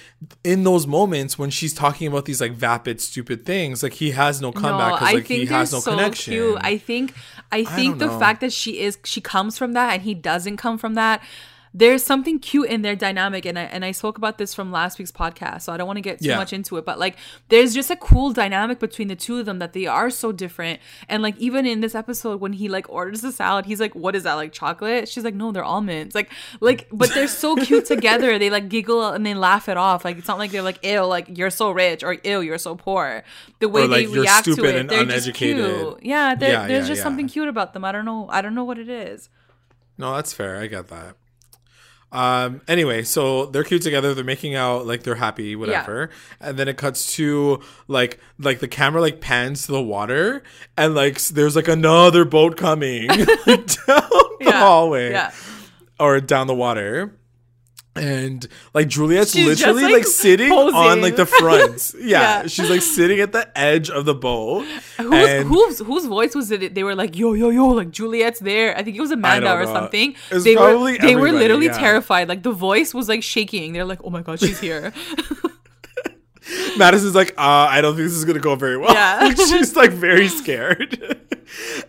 [0.43, 4.41] in those moments when she's talking about these like vapid, stupid things, like he has
[4.41, 6.33] no comeback no, because I like think he they're has no so connection.
[6.33, 6.59] cute.
[6.61, 7.15] I think
[7.53, 8.19] I think don't the know.
[8.19, 11.23] fact that she is she comes from that and he doesn't come from that.
[11.79, 14.99] There's something cute in their dynamic, and I and I spoke about this from last
[14.99, 16.37] week's podcast, so I don't want to get too Yeah.
[16.37, 16.85] much into it.
[16.85, 17.15] But like,
[17.51, 20.81] there's just a cool dynamic between the two of them that they are so different.
[21.09, 24.17] And like, even in this episode, when he like orders the salad, he's like, "What
[24.17, 24.35] is that?
[24.35, 28.41] Like chocolate?" She's like, "No, they're almonds." Like, like, but they're so cute together.
[28.41, 30.05] They like giggle and they laugh it off.
[30.05, 32.75] Like, it's not like they're like, ill like you're so rich," or ill you're so
[32.75, 33.23] poor."
[33.61, 35.99] The way Or, like, they "You're react to it, and they're just uneducated." cute.
[36.03, 37.85] Yeah, Yeah, there's yeah, just something cute about them.
[37.85, 38.27] I don't know.
[38.31, 39.29] I don't know what it is.
[39.97, 40.57] No, that's fair.
[40.61, 41.15] I get that.
[42.11, 42.63] Um.
[42.67, 44.15] Anyway, so they're cute together.
[44.15, 46.09] They're making out like they're happy, whatever.
[46.41, 50.43] And then it cuts to like like the camera like pans to the water,
[50.77, 55.33] and like there's like another boat coming like, down the Yeah, hallway Yeah.
[56.01, 57.15] or down the water.
[57.99, 60.75] And like Juliet's She's literally like, like, sitting posing.
[60.75, 61.95] on like the front.
[61.99, 62.47] Yeah, Yeah.
[62.47, 64.65] she's like sitting at the edge of the boat.
[64.97, 66.75] Who's, whose voice was it?
[66.75, 68.77] They were like, "Yo, yo, yo!" Like Juliet's there.
[68.77, 70.15] I think it was Amanda or something.
[70.31, 71.79] They were they were literally yeah.
[71.79, 72.29] terrified.
[72.29, 73.73] Like the voice was like shaking.
[73.73, 74.93] They're like, "Oh my god, she's here."
[76.79, 78.93] Madison's like, uh, I don't think this is gonna go very well.
[78.93, 79.35] Yeah.
[79.35, 81.21] She's like very scared.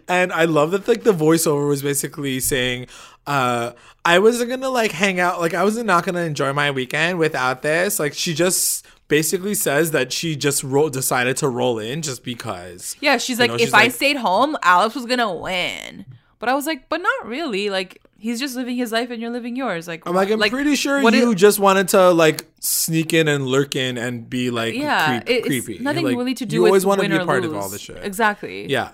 [0.08, 2.88] and I love that like the voiceover was basically saying,
[3.30, 7.20] uh, I wasn't gonna like hang out, like I was not gonna enjoy my weekend
[7.20, 8.00] without this.
[8.00, 12.96] Like she just basically says that she just ro- decided to roll in just because.
[13.02, 16.06] yeah, she's like, know, "If she's I like- stayed home, Alex was gonna win."
[16.40, 17.70] But I was like, "But not really.
[17.70, 20.76] Like he's just living his life, and you're living yours." Like I'm like, I'm pretty
[20.76, 24.74] sure you it- just wanted to like sneak in and lurk in and be like
[24.74, 25.84] yeah, creep- it's creepy.
[25.84, 27.70] nothing Like, really to do You with always want to be a part of all
[27.70, 28.00] this shit.
[28.04, 28.70] Exactly.
[28.72, 28.92] Yeah.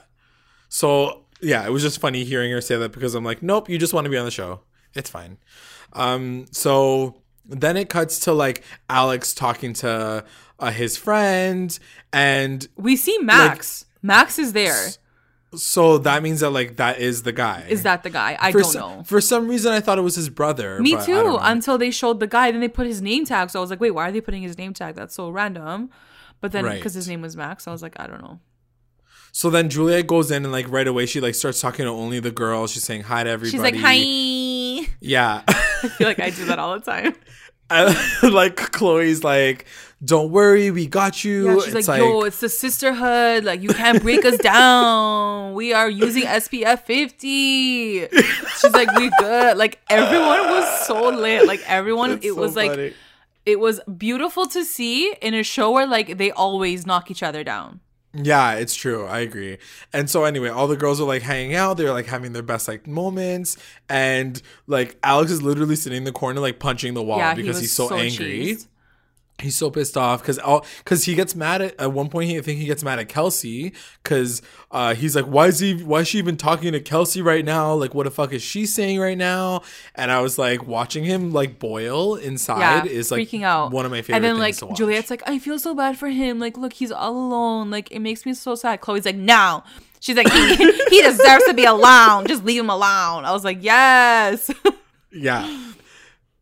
[0.69, 3.78] So yeah, it was just funny hearing her say that because I'm like, nope, you
[3.78, 4.62] just want to be on the show.
[4.93, 5.38] It's fine.
[5.93, 10.24] Um, so then it cuts to like Alex talking to
[10.60, 11.78] uh, his friend,
[12.13, 13.86] and We see Max.
[14.02, 14.88] Max is there.
[15.56, 17.65] so that means that like that is the guy.
[17.69, 18.38] Is that the guy?
[18.39, 19.04] I for don't some, know.
[19.04, 20.80] For some reason, I thought it was his brother.
[20.80, 21.38] Me too.
[21.41, 23.50] Until they showed the guy, then they put his name tag.
[23.50, 24.95] So I was like, wait, why are they putting his name tag?
[24.95, 25.89] That's so random.
[26.41, 26.76] But then Right.
[26.76, 28.39] because his name was Max, I was like, I don't know.
[29.36, 32.21] So then Juliet goes in and like right away she like starts talking to only
[32.21, 32.71] the girls.
[32.71, 33.52] She's saying hi to everybody.
[33.52, 34.88] She's like, hi.
[35.02, 35.41] Yeah.
[35.50, 37.15] I feel like I do that all the time.
[38.24, 39.65] Like Chloe's like,
[40.06, 41.48] don't worry, we got you.
[41.48, 43.43] Yeah, she's it's like, yo, it's the sisterhood.
[43.43, 45.54] Like, you can't break us down.
[45.56, 48.08] We are using SPF 50.
[48.08, 49.58] She's like, we good.
[49.58, 51.48] Like, everyone was so lit.
[51.48, 52.93] Like, everyone, it so was like,
[53.45, 57.43] it was beautiful to see in a show where, like, they always knock each other
[57.43, 57.82] down.
[58.15, 59.06] Yeah, it's true.
[59.06, 59.58] I agree.
[59.91, 61.75] And so anyway, all the girls are like hanging out.
[61.78, 63.58] They're like having their best like moments,
[63.89, 67.41] and like Alex is literally sitting in the corner like punching the wall yeah, he
[67.41, 68.10] because was he's so, angry.
[68.10, 68.67] cheesed.
[69.39, 72.38] He's so pissed off because all because he gets mad at at one point he
[72.38, 76.02] I think he gets mad at Kelsey because uh he's like why is he why
[76.02, 79.00] is she even talking to Kelsey right now like what the fuck is she saying
[79.00, 79.62] right now
[79.93, 83.71] and I was like watching him like boil inside yeah, is like freaking out.
[83.71, 84.78] one of my favorite And then things like to watch.
[84.78, 86.39] Juliet's like, I feel so bad for him.
[86.39, 87.69] Like, look, he's all alone.
[87.69, 88.82] Like, it makes me so sad.
[88.82, 89.63] Chloe's like, no.
[90.00, 90.56] She's like, he,
[90.89, 92.28] he deserves to be alone.
[92.28, 93.26] Just leave him alone.
[93.26, 94.52] I was like, yes.
[95.12, 95.71] Yeah.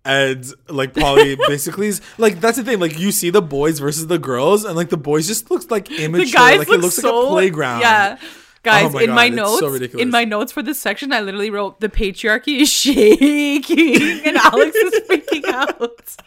[0.06, 2.80] And like Polly basically is like that's the thing.
[2.80, 5.90] Like you see the boys versus the girls, and like the boys just looks like
[5.92, 6.26] immature.
[6.26, 7.82] the guys like look it looks so, like a playground.
[7.82, 8.18] Yeah.
[8.64, 10.02] Guys, Oh my in my God, so notes, ridiculous.
[10.02, 14.74] in my notes for this section, I literally wrote the patriarchy is shaking, and Alex
[14.76, 16.18] is freaking out because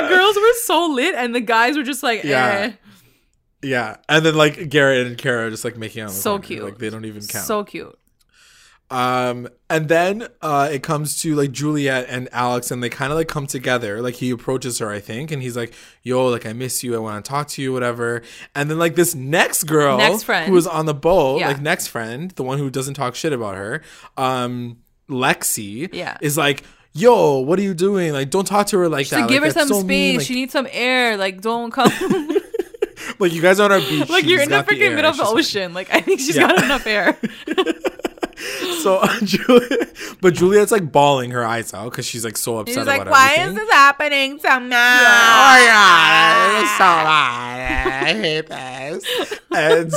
[0.00, 2.46] the girls were so lit, and the guys were just like, Yeah.
[2.46, 2.72] eh.
[3.62, 3.96] Yeah.
[4.08, 6.10] And then like Garrett and Kara are just like making out.
[6.10, 6.62] So cute.
[6.62, 7.46] Like they don't even count.
[7.46, 7.98] so cute.
[8.90, 13.18] Um, and then uh, it comes to like Juliet and Alex, and they kind of
[13.18, 14.00] like come together.
[14.02, 16.94] Like he approaches her, I think, and he's like, "Yo, like I miss you.
[16.94, 18.22] I want to talk to you, whatever."
[18.54, 20.46] And then like this next girl, Next friend.
[20.48, 21.48] who was on the boat, Yeah.
[21.48, 23.82] like next friend, the one who doesn't talk shit about her,
[24.16, 26.16] um, Lexi, Yeah.
[26.20, 26.62] is like.
[26.96, 28.12] Yo, what are you doing?
[28.12, 29.28] Like, don't talk to her like that.
[29.28, 30.18] give her Like, that's some so space.
[30.18, 31.16] Like, she needs some air.
[31.16, 31.90] Like, don't come.
[33.18, 34.08] like, you guys are on our beach.
[34.08, 35.74] like, you're in the freaking middle of She's the ocean.
[35.74, 36.46] Like, I think she's Yeah.
[36.46, 37.16] got enough air.
[38.84, 42.82] So Juliet, but Juliet's like bawling her eyes out because she's like so upset She's
[42.82, 43.56] about like, why everything.
[43.56, 44.66] is this happening to me?
[44.66, 48.04] Oh my god, it's so bad.
[48.04, 49.40] I hate this.
[49.50, 49.92] And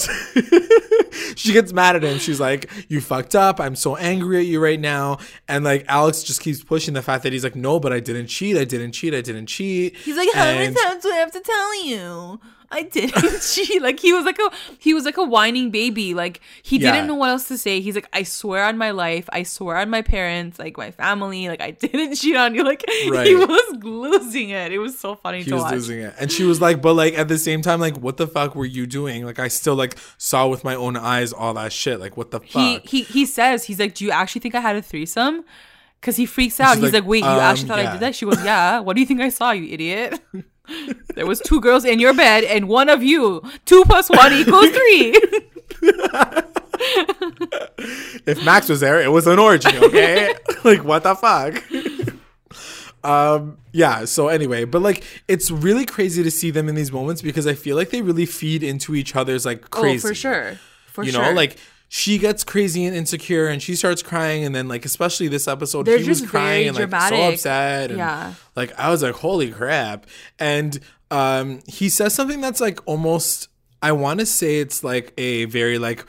[1.37, 2.17] she gets mad at him.
[2.19, 3.59] She's like, "You fucked up.
[3.59, 5.17] I'm so angry at you right now."
[5.49, 8.27] And like Alex just keeps pushing the fact that he's like, "No, but I didn't
[8.27, 8.55] cheat.
[8.55, 9.13] I didn't cheat.
[9.13, 12.39] I didn't cheat." He's like, how many times do I have to tell you?
[12.69, 13.81] I didn't cheat.
[13.87, 16.13] Like he was like a he was like a whining baby.
[16.13, 16.91] Like he Yeah.
[16.91, 17.79] didn't know what else to say.
[17.79, 21.47] He's like, I swear on my life, I swear on my parents, like my family,
[21.47, 22.63] like I didn't cheat on you.
[22.63, 24.73] Like he was losing it.
[24.73, 25.71] It was so funny He was watch.
[25.73, 28.27] losing it, and she was like, "But like at the same time, like, what the
[28.27, 29.25] fuck were you doing?
[29.25, 31.99] Like, I still like saw with my own eyes all that shit.
[32.01, 34.59] Like, what the He fuck?" he he says he's like, do you actually think I
[34.59, 35.45] had a threesome?
[36.01, 36.75] Because he freaks out.
[36.75, 38.13] He's like, like, wait, you um, actually thought I did that?
[38.13, 38.79] She goes, yeah.
[38.81, 40.19] What do you think I saw, you idiot?
[41.15, 43.41] there was two girls in your bed and one of you.
[43.65, 45.19] Two plus one equals three.
[48.25, 50.33] if Max was there, it was an orgy, okay?
[50.63, 51.63] like what the fuck?
[53.03, 57.21] um yeah, so anyway, but like it's really crazy to see them in these moments
[57.21, 60.05] because I feel like they really feed into each other's like crazy.
[60.05, 60.59] Oh, for sure.
[60.87, 61.05] For sure.
[61.05, 61.23] you sure.
[61.23, 61.57] know, like
[61.89, 64.43] she gets crazy and insecure and she starts crying.
[64.43, 67.97] And then like especially this episode They're he was crying and like so upset and
[67.99, 68.33] Yeah.
[68.55, 70.05] like I was like holy crap.
[70.39, 70.79] And
[71.11, 73.47] um he says something that's like almost
[73.81, 76.05] I want to say it's like a very like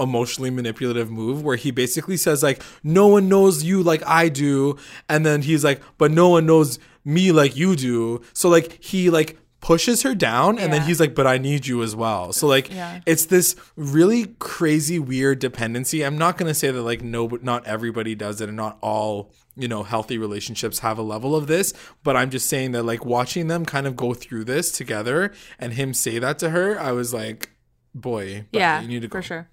[0.00, 4.76] emotionally manipulative move where he basically says like no one knows you like I do.
[5.08, 8.20] And then he's like but no one knows me like you do.
[8.32, 11.82] So like he like pushes her down and then he's like but I need you
[11.82, 12.34] as well.
[12.34, 13.00] So like Yeah.
[13.06, 16.04] it's this really crazy weird dependency.
[16.04, 19.32] I'm not going to say that like no not everybody does it and not all
[19.56, 21.72] you know healthy relationships have a level of this
[22.02, 25.74] but i'm just saying that like watching them kind of go through this together and
[25.74, 27.50] him say that to her i was like
[27.94, 29.18] boy yeah, you need to go.
[29.18, 29.48] for sure.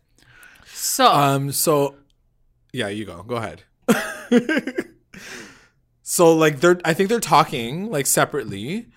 [0.73, 1.95] So um so
[2.73, 3.21] yeah you go.
[3.23, 3.61] Go ahead.
[6.03, 8.87] So like they're i think they're talking like separately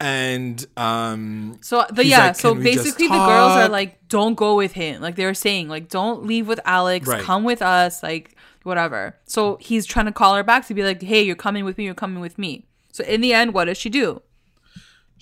[0.00, 4.08] and um so the yeah, like, so "Can we just basically the girls are like,
[4.08, 5.00] don't go with him.
[5.00, 7.06] Like they were saying, like don't leave with Alex.
[7.08, 7.22] Right.
[7.22, 8.02] Come with us.
[8.02, 9.16] Like whatever.
[9.24, 11.84] So he's trying to call her back to be like, hey, you're coming with me.
[11.84, 12.66] You're coming with me.
[12.92, 14.22] So in the end, what does she do?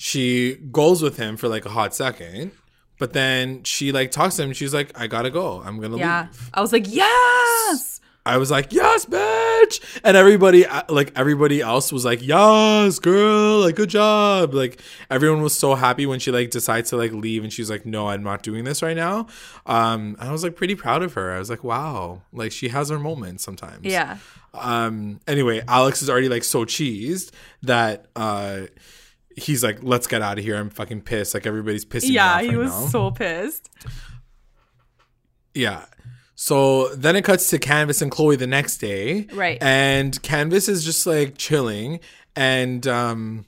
[0.03, 2.51] she goes with him for like a hot second
[2.99, 6.23] but then she like talks to him she's like i gotta go i'm gonna Yeah,
[6.31, 7.90] leave I was like, yes.
[8.27, 10.01] I was like yes bitch!
[10.05, 14.53] And everybody uh, like everybody else was like yes girl like good job.
[14.55, 14.81] Like
[15.11, 18.09] everyone was so happy when she like decides to like leave and she's like no
[18.09, 19.27] i'm not doing this right now.
[19.67, 21.33] Um and i was like pretty proud of her.
[21.33, 22.23] I was like wow.
[22.33, 23.85] Like she has her moments sometimes.
[23.85, 24.19] Yeah.
[24.55, 27.31] um anyway alex is already like so cheesed
[27.63, 28.63] that uh
[29.37, 30.57] he's like let's get out of here.
[30.57, 31.33] I'm fucking pissed.
[31.35, 32.87] Like everybody's pissing Yeah, he right was now.
[32.87, 33.69] so pissed.
[35.55, 35.85] yeah
[36.43, 39.59] so then it cuts to canvas and chloe the next day Right.
[39.63, 42.01] and canvas is just like chilling
[42.35, 43.45] and um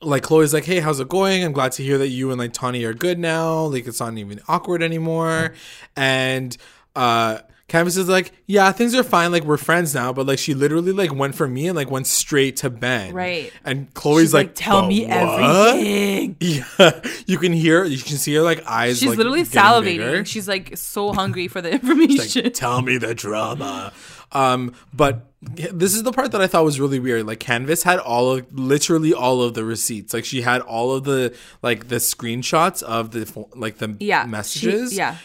[0.00, 1.42] like Chloe's like, hey, how's it going?
[1.44, 3.60] I'm glad to hear that you and like Tawny are good now.
[3.66, 5.54] Like it's not even awkward anymore.
[5.96, 6.54] And
[6.94, 9.32] uh Canvas is like, yeah, things are fine.
[9.32, 12.06] Like we're friends now, but like she literally like went for me and like went
[12.06, 13.14] straight to Ben.
[13.14, 13.52] Right.
[13.64, 16.36] And Chloe's She's like, like, tell me what?" everything.
[16.40, 18.98] Yeah, you can hear, you can see her like eyes.
[18.98, 19.84] She's like, literally salivating.
[19.84, 20.24] bigger.
[20.26, 22.44] She's like so hungry for the information.
[22.44, 23.92] like, tell me the drama.
[24.32, 27.26] Um, but this is the part that I thought was really weird.
[27.26, 30.12] Like Canvas had all of literally all of the receipts.
[30.12, 34.24] Like she had all of the like the screenshots of the like the yeah.
[34.24, 34.96] she- messages.
[34.96, 35.16] yeah.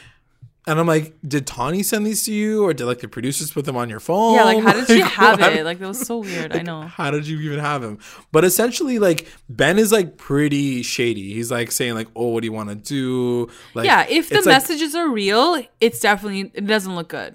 [0.69, 3.65] And I'm like, did Tawny send these to you, or did like the producers put
[3.65, 4.35] them on your phone?
[4.35, 5.53] Yeah, like how did she Like, have what?
[5.53, 5.65] it?
[5.65, 6.55] Like that was so weird.
[6.55, 6.81] I know.
[6.83, 7.97] How did you even have him?
[8.31, 11.33] But essentially, like Ben is like pretty shady.
[11.33, 14.35] He's like saying like, "Oh, what do you want to do?" Like, yeah, if the
[14.35, 17.33] like, messages are real, it's definitely it doesn't look good.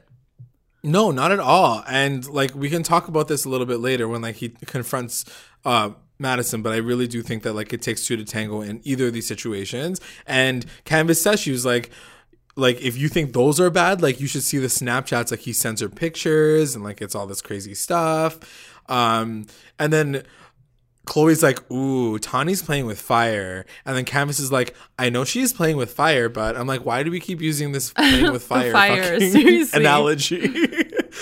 [0.84, 1.82] No, not at all.
[1.88, 5.24] And like we can talk about this a little bit later when like he confronts
[5.64, 8.80] uh Madison, but I really do think that like it takes two to tango in
[8.84, 10.00] either of these situations.
[10.24, 11.90] And Canvas says she was like
[12.56, 15.52] like if you think those are bad, like you should see the Snapchats like he
[15.52, 18.38] sends her pictures and like it's all this crazy stuff.
[18.88, 19.46] Um
[19.78, 20.24] and then
[21.06, 23.66] Chloe's like, ooh, Tawny's playing with fire.
[23.84, 27.02] And then Canvas is like, I know she's playing with fire, but I'm like, why
[27.02, 29.18] do we keep using this playing with fire, fire,
[29.74, 30.50] analogy?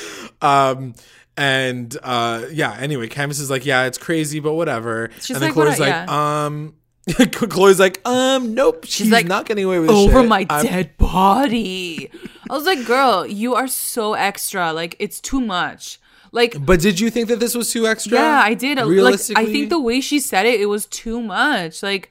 [0.43, 0.95] um,
[1.37, 5.11] and uh, yeah, anyway, Canvas is like, yeah, it's crazy, but whatever.
[5.21, 6.75] She's and then like, what Chloe's I- like, um,
[7.33, 10.29] Chloe's like, um, nope, she's, like, not getting away with Over shit.
[10.29, 12.11] my I'm- dead body.
[12.51, 14.73] I was like, girl, you are so extra.
[14.73, 15.99] Like it's too much.
[16.33, 18.15] Like But did you think that this was too extra?
[18.19, 18.79] yeah, I did.
[18.79, 21.83] Like Realistically, I think the way she said it, it was too much.
[21.83, 22.11] Like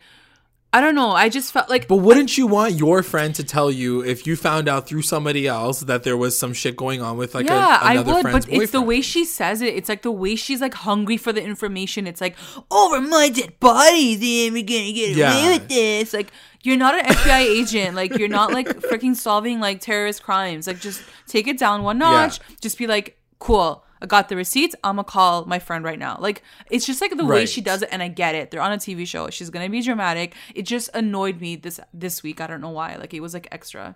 [0.74, 1.12] I don't know.
[1.12, 4.38] I just felt like But wouldn't you want your friend to tell you if you
[4.38, 7.82] found out through somebody else that there was some shit going on with like yeah,
[7.82, 9.74] a, I another would, friend's but it's the way she says it.
[9.76, 12.08] It's like the way she's like hungry for the information.
[12.08, 12.38] It's like
[12.72, 15.34] over my dead body, then we're gonna get Yeah.
[15.34, 16.14] away with this.
[16.14, 16.32] Like
[16.64, 17.96] you're not an FBI agent.
[17.96, 20.68] Like you're not like freaking solving like terrorist crimes.
[20.68, 22.40] Like just take it down one notch.
[22.62, 23.84] Just be like, cool.
[24.02, 24.76] I got the receipts.
[24.84, 26.18] I'm gonna call my friend right now.
[26.20, 28.52] Like it's just like the way she does it, and I get it.
[28.52, 29.30] They're on a TV show.
[29.30, 30.34] She's gonna be dramatic.
[30.56, 32.42] It just annoyed me this this week.
[32.42, 32.96] I don't know why.
[32.96, 33.96] Like it was like extra.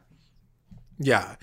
[0.99, 1.35] Yeah.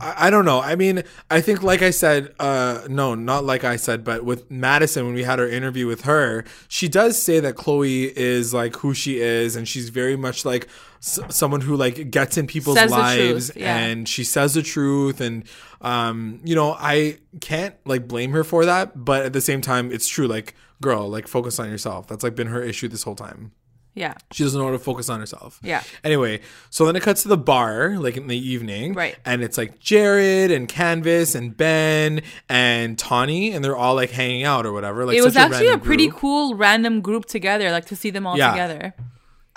[0.00, 0.60] I, I don't know.
[0.60, 4.50] I mean, I think, like I said, uh, no, not like I said, but with
[4.50, 8.76] Madison, when we had our interview with her, she does say that Chloe is like
[8.76, 10.68] who she is, and she's very much like
[11.00, 13.76] s- someone who like gets in people's Says lives, yeah.
[13.76, 15.44] and she says the truth, and
[15.80, 19.90] um, you know, I can't like blame her for that, but at the same time,
[19.92, 20.26] it's true.
[20.26, 22.06] Like, girl, like focus on yourself.
[22.06, 23.52] That's like been her issue this whole time.
[23.92, 24.14] Yeah.
[24.30, 25.58] She doesn't know how to focus on herself.
[25.64, 25.82] Yeah.
[26.04, 26.40] Anyway,
[26.70, 28.94] so then it cuts to the bar, like in the evening.
[28.94, 29.16] Right.
[29.26, 34.44] And it's like Jared and Canvas and Ben and Tawny, and they're all like hanging
[34.44, 35.04] out or whatever.
[35.04, 36.20] Like it was actually a random pretty group.
[36.20, 38.52] cool random group together, like to see them all Yeah.
[38.52, 38.94] together.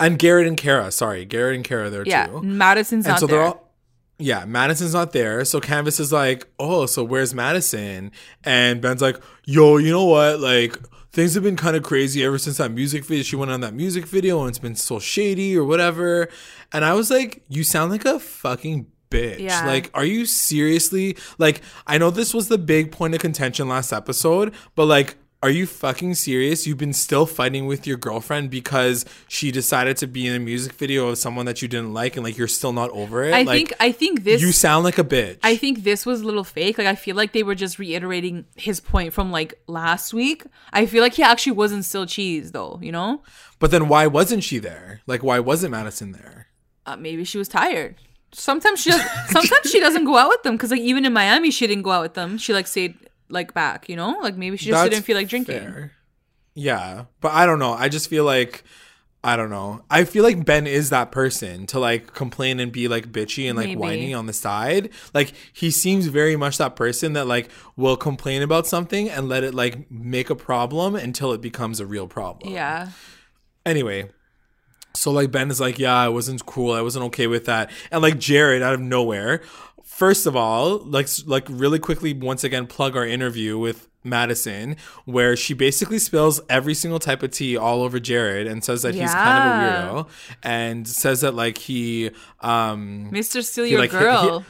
[0.04, 2.42] And Garrett and Kara, sorry, Garrett and Kara there Yeah, too.
[2.42, 3.38] Madison's And not so there.
[3.38, 3.60] they're all
[4.18, 5.44] yeah, Madison's not there.
[5.44, 8.12] So Canvas is like, oh, so where's Madison?
[8.44, 10.38] And Ben's like, yo, you know what?
[10.38, 10.78] Like,
[11.10, 13.24] things have been kind of crazy ever since that music video.
[13.24, 16.28] She went on that music video and it's been so shady or whatever.
[16.72, 19.40] And I was like, you sound like a fucking bitch.
[19.40, 19.66] Yeah.
[19.66, 21.16] Like, are you seriously?
[21.38, 25.50] Like, I know this was the big point of contention last episode, but like, are
[25.50, 26.66] you fucking serious?
[26.66, 30.72] You've been still fighting with your girlfriend because she decided to be in a music
[30.72, 33.34] video of someone that you didn't like, and like you're still not over it.
[33.34, 35.36] I like, think I think this you sound like a bitch.
[35.42, 36.78] I think this was a little fake.
[36.78, 40.44] Like I feel like they were just reiterating his point from like last week.
[40.72, 43.22] I feel like he actually wasn't still cheese though, you know?
[43.58, 45.02] but then why wasn't she there?
[45.06, 46.46] Like, why wasn't Madison there?
[46.86, 47.96] Uh, maybe she was tired.
[48.32, 51.50] Sometimes she does, sometimes she doesn't go out with them cuz like even in Miami
[51.50, 52.38] she didn't go out with them.
[52.38, 52.96] She like stayed
[53.28, 54.18] like back, you know?
[54.22, 55.58] Like maybe she just That's didn't feel like drinking.
[55.60, 55.92] fair.
[56.54, 57.72] Yeah, but I don't know.
[57.72, 58.62] I just feel like
[59.24, 59.82] I don't know.
[59.90, 63.56] I feel like Ben is that person to like complain and be like bitchy and
[63.56, 63.80] like Maybe.
[63.80, 64.90] whiny on the side.
[65.14, 69.42] Like he seems very much that person that like will complain about something and let
[69.42, 72.52] it like make a problem until it becomes a real problem.
[72.52, 72.90] Yeah.
[73.64, 74.10] Anyway,
[74.94, 76.72] so like Ben is like, yeah, I wasn't cool.
[76.74, 77.70] I wasn't okay with that.
[77.90, 79.40] And like Jared out of nowhere,
[79.94, 84.76] first of all, like like really quickly once again plug our interview with Madison
[85.06, 88.94] where she basically spills every single type of tea all over Jared and says that
[88.94, 90.08] he's kind of a weirdo
[90.42, 93.42] and says that like he um Mr.
[93.42, 94.44] Steal He, Your like, Girl.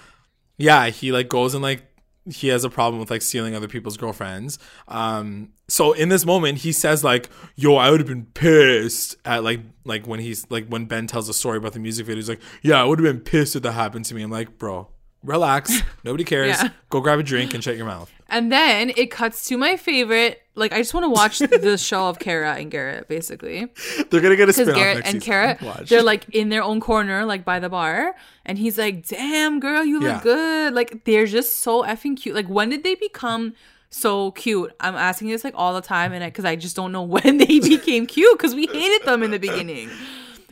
[0.57, 1.85] yeah, he like goes and like
[2.29, 4.59] he has a problem with like stealing other people's girlfriends.
[4.89, 9.45] Um so in this moment he says like, "Yo, I would have been pissed at
[9.45, 12.17] like like when he's like when Ben tells a story about the music video.
[12.17, 14.59] He's like, "Yeah, I would have been pissed if that happened to me." I'm like,
[14.59, 14.89] "Bro,
[15.25, 15.81] relax.
[16.05, 16.63] Nobody cares.
[16.63, 16.69] Yeah.
[16.91, 18.11] Go grab a drink and shut your mouth.
[18.29, 20.41] And then it cuts to my favorite.
[20.55, 23.67] Like I just want to watch the show of Kara and Garrett, basically.
[24.11, 25.21] They're gonna get a spin Garrett and season.
[25.21, 25.89] Kara, Watch.
[25.89, 28.15] they're like in their own corner, like by the bar,
[28.47, 30.21] and he's like, "Damn, girl, you look Yeah.
[30.23, 32.35] good." Like they're just so effing cute.
[32.35, 33.55] Like when did they become
[33.91, 34.73] so cute?
[34.81, 37.59] I'm asking this like all the time, and because I, just don't know when they
[37.61, 39.91] became cute because we hated them in the beginning.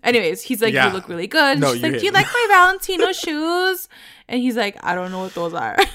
[0.04, 0.88] Anyways, he's like, Yeah.
[0.88, 3.88] "You look really good." And No, she's like, "Do you like my Valentino shoes?"
[4.28, 5.76] And he's like, "I don't know what those are."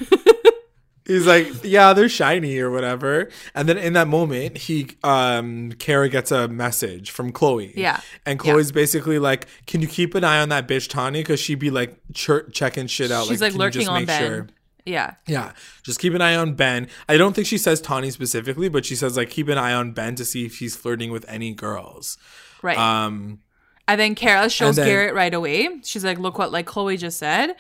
[1.05, 3.29] He's like, yeah, they're shiny or whatever.
[3.55, 7.71] And then in that moment, he, um, Kara gets a message from Chloe.
[7.77, 8.01] Yeah.
[8.25, 11.21] And Chloe's basically like, can you keep an eye on that bitch Tanya?
[11.21, 13.25] Because she'd be like chir- checking shit out.
[13.27, 14.51] She's like, you lurking just on make Ben.
[14.85, 15.13] Yeah.
[15.27, 15.53] Yeah,
[15.83, 16.89] just keep an eye on Ben.
[17.07, 19.93] I don't think she says Tawny specifically, but she says like keep an eye on
[19.93, 22.17] Ben to see if he's flirting with any girls.
[22.61, 22.77] Right.
[22.77, 23.39] Um,
[23.87, 25.69] And then Kara shows then- Garrett right away.
[25.83, 27.55] She's like, "Look what like Chloe just said,"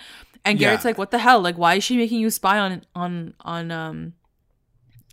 [0.45, 0.89] and Garrett's Yeah.
[0.89, 1.39] like, "What the hell?
[1.41, 4.13] Like, why is she making you spy on on on um,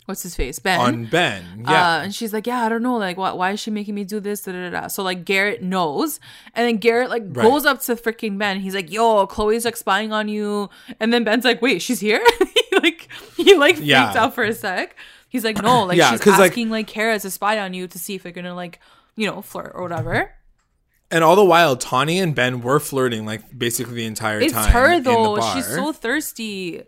[0.05, 2.97] what's his face, Ben?" on Ben, Uh, yeah, and she's like, "Yeah, I don't know.
[2.97, 4.87] Like, why, why is she making me do this?" Da, da, da.
[4.87, 6.19] So like Garrett knows,
[6.53, 7.43] and then Garrett like Right.
[7.43, 8.59] goes up to freaking Ben.
[8.59, 10.69] He's like, "Yo, Chloe's like spying on you,"
[10.99, 12.23] and then Ben's like, "Wait, she's here?"
[12.71, 13.07] he like
[13.37, 14.13] he like freaked Yeah.
[14.15, 14.95] out for a sec.
[15.29, 17.87] He's like, "No, like Yeah, she's 'cause, like- asking like Kara to spy on you
[17.87, 18.79] to see if you're gonna like
[19.15, 20.31] you know flirt or whatever."
[21.11, 24.63] And all the while, Tawny and Ben were flirting like basically the entire It's time.
[24.63, 25.41] It's her though.
[25.53, 26.83] She's so thirsty.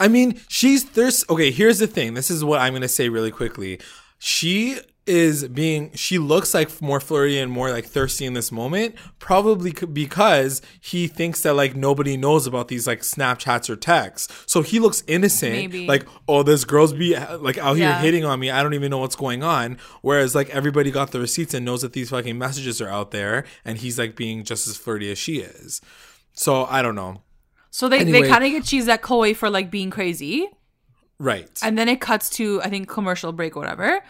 [0.00, 1.50] I mean, she's there's okay.
[1.50, 2.14] Here's the thing.
[2.14, 3.80] This is what I'm gonna say really quickly.
[4.18, 4.78] She
[5.08, 5.90] is being.
[5.94, 10.62] She looks like more flirty and more like thirsty in this moment, probably c- because
[10.80, 14.32] he thinks that like nobody knows about these like Snapchats or texts.
[14.46, 15.86] So he looks innocent, Maybe.
[15.86, 18.00] like oh, this girl's be like out here Yeah.
[18.00, 18.50] hitting on me.
[18.50, 19.78] I don't even know what's going on.
[20.02, 23.44] Whereas like everybody got the receipts and knows that these fucking messages are out there,
[23.64, 25.80] and he's like being just as flirty as she is.
[26.34, 27.22] So I don't know.
[27.70, 28.22] So they, Anyway.
[28.22, 30.48] they kind of get cheesed at Koi for like being crazy.
[31.20, 31.50] Right.
[31.64, 34.00] And then it cuts to, I think, commercial break or whatever.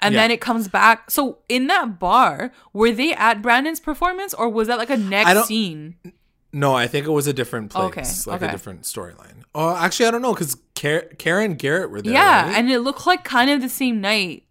[0.00, 0.20] And Yeah.
[0.22, 1.10] then it comes back.
[1.10, 5.46] So in that bar, were they at Brandon's performance or was that like a next
[5.48, 5.96] scene?
[6.52, 9.42] No, I think it was a different place, Okay, like a different storyline.
[9.54, 12.12] Oh, actually, I don't know because Karen Garrett were there.
[12.12, 12.46] yeah.
[12.46, 12.56] right?
[12.56, 14.44] And it looked like kind of the same night.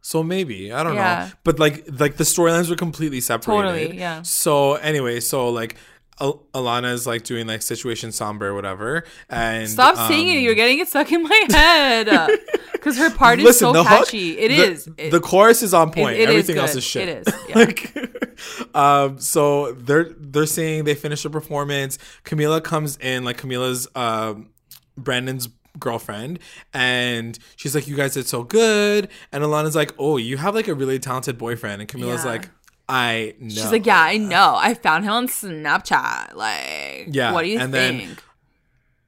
[0.00, 1.24] so maybe I don't Yeah.
[1.26, 3.62] know, but like like the storylines were completely separated.
[3.62, 4.22] Totally, yeah.
[4.22, 5.76] So anyway, so like
[6.20, 10.40] Al- Alana is like doing like situation somber or whatever, and Stop um, saying it.
[10.40, 12.30] You're getting it stuck in my head.
[12.78, 14.38] Because her part is Listen, so the hook- catchy.
[14.38, 14.88] It the, is.
[14.96, 16.16] It- the chorus is on point.
[16.16, 17.08] it is Everything else is shit.
[17.08, 17.58] It is, yeah.
[17.58, 21.98] like, um, so they're they're saying they finish the performance.
[22.24, 24.50] Camila comes in, like Camila's um,
[24.96, 25.48] Brandon's
[25.78, 26.38] girlfriend,
[26.72, 30.68] and she's like, "You guys did so good." And Alana's like, "Oh, you have like
[30.68, 32.30] a really talented boyfriend." And Camila's Yeah.
[32.30, 32.50] like,
[32.88, 34.54] "I know." She's like, yeah, I know.
[34.56, 36.34] I found him on Snapchat.
[36.34, 38.22] Like, Yeah, what do you and then- think?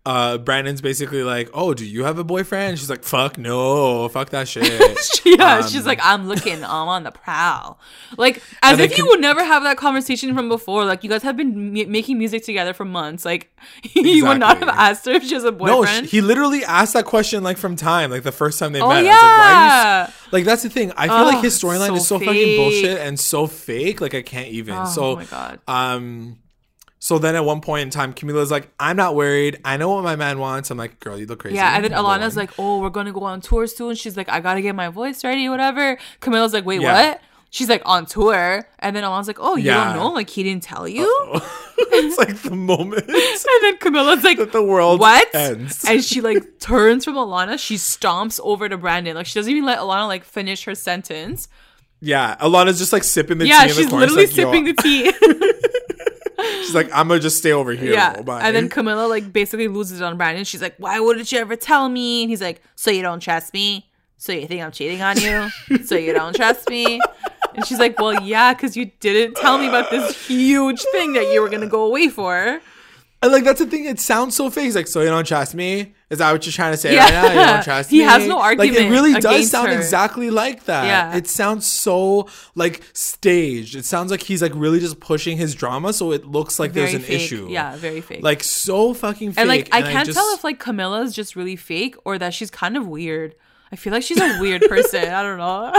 [0.07, 4.31] Uh, Brandon's basically like, "Oh, do you have a boyfriend?" She's like, "Fuck no, fuck
[4.31, 4.65] that shit."
[5.27, 7.79] yeah, Um, she's like, I'm looking, I'm on the prowl.
[8.17, 10.87] Like, as if then you would never have that conversation from before.
[10.87, 13.27] Like, you guys have been m- making music together for months.
[13.27, 13.53] Like,
[13.93, 16.09] you would not have asked her if she has a No, boyfriend.
[16.09, 18.89] sh- he literally asked that question like from time, like the first time they oh,
[18.89, 19.05] met.
[19.05, 19.11] yeah.
[19.13, 20.05] Like, why are you?
[20.09, 20.93] s- Like that's the thing.
[20.97, 24.01] I feel like his storyline so is so fucking bullshit and so fake.
[24.01, 24.75] Like I can't even.
[24.77, 25.61] Oh, so, my God.
[25.69, 26.39] um,
[27.03, 29.59] so then at one point in time, Camila's like, "I'm not worried.
[29.65, 31.93] I know what my man wants." I'm like, "Girl, you look crazy." yeah, and then
[31.93, 33.95] Alana's like, oh, we're going to go on tour soon.
[33.97, 35.99] She's like, I got to get my voice ready, whatever.
[36.21, 36.93] Camilla's like, wait, Yeah.
[37.11, 37.21] what?
[37.53, 38.69] She's like, on tour.
[38.79, 39.87] And then Alana's like, oh, you Yeah.
[39.87, 40.09] don't know?
[40.11, 41.05] Like, he didn't tell you?
[41.79, 45.35] it's like the moment And then Camilla's like, that the world what?
[45.35, 45.85] ends.
[45.89, 47.59] And she like turns from Alana.
[47.59, 49.17] She stomps over to Brandon.
[49.17, 51.49] Like she doesn't even let Alana like finish her sentence.
[52.01, 54.07] yeah, Alana's just like sipping the yeah, tea in the she's corner.
[54.07, 55.13] literally She's like, sipping the tea.
[56.43, 58.21] She's like, "I'm gonna just stay over here." yeah.
[58.23, 58.41] Bye.
[58.43, 60.45] And then Camilla like basically loses it on Brandon.
[60.45, 63.53] She's like, "Why wouldn't you ever tell me?" And he's like, "So you don't trust
[63.55, 63.89] me?
[64.17, 65.51] So you think I'm cheating on you?
[65.85, 67.01] so you don't trust me?"
[67.55, 71.33] And she's like, "Well, yeah, because you didn't tell me about this huge thing that
[71.33, 72.61] you were gonna go away for."
[73.23, 73.85] And like that's the thing.
[73.85, 74.65] It sounds so fake.
[74.65, 75.93] He's like, so you don't trust me?
[76.09, 77.05] Is that what you're trying to say Yeah.
[77.05, 77.29] right now?
[77.41, 78.05] You don't trust He me?
[78.05, 78.75] has no argument.
[78.77, 79.75] Like it really does sound her.
[79.77, 80.87] exactly like that.
[80.87, 81.15] Yeah.
[81.17, 83.77] It sounds so like staged.
[83.77, 86.87] It sounds like he's like really just pushing his drama, so it looks like Very
[86.87, 87.21] there's an fake.
[87.21, 87.49] issue.
[87.51, 88.23] Yeah, very fake.
[88.23, 89.39] Like so fucking fake.
[89.39, 92.51] and like I can't just- tell if like Camilla's just really fake or that she's
[92.51, 93.35] kind of weird.
[93.73, 95.05] I feel like she's a weird person.
[95.09, 95.73] I don't know.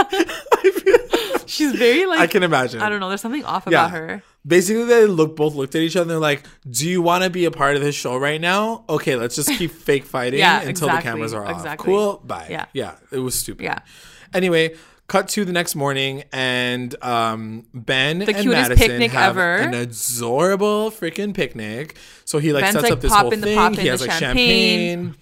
[1.46, 2.80] she's very like I can imagine.
[2.80, 3.08] I don't know.
[3.08, 3.86] There's something off Yeah.
[3.86, 4.22] about her.
[4.46, 7.30] Basically, they look both looked at each other and they're like, "Do you want to
[7.30, 8.84] be a part of this show right now?
[8.88, 11.52] Okay, let's just keep fake fighting Yeah, until the cameras are off.
[11.56, 11.86] exactly.
[11.92, 12.46] Cool, bye.
[12.50, 12.66] Yeah.
[12.72, 13.62] yeah, it was stupid.
[13.64, 13.78] Yeah.
[14.34, 14.74] Anyway,
[15.06, 19.56] cut to the next morning, and um, Ben The and cutest Madison picnic have ever.
[19.56, 21.96] an adorable freaking picnic.
[22.24, 23.74] So he like Ben's, sets like, up this whole thing.
[23.74, 25.04] he has like champagne.
[25.12, 25.21] champagne.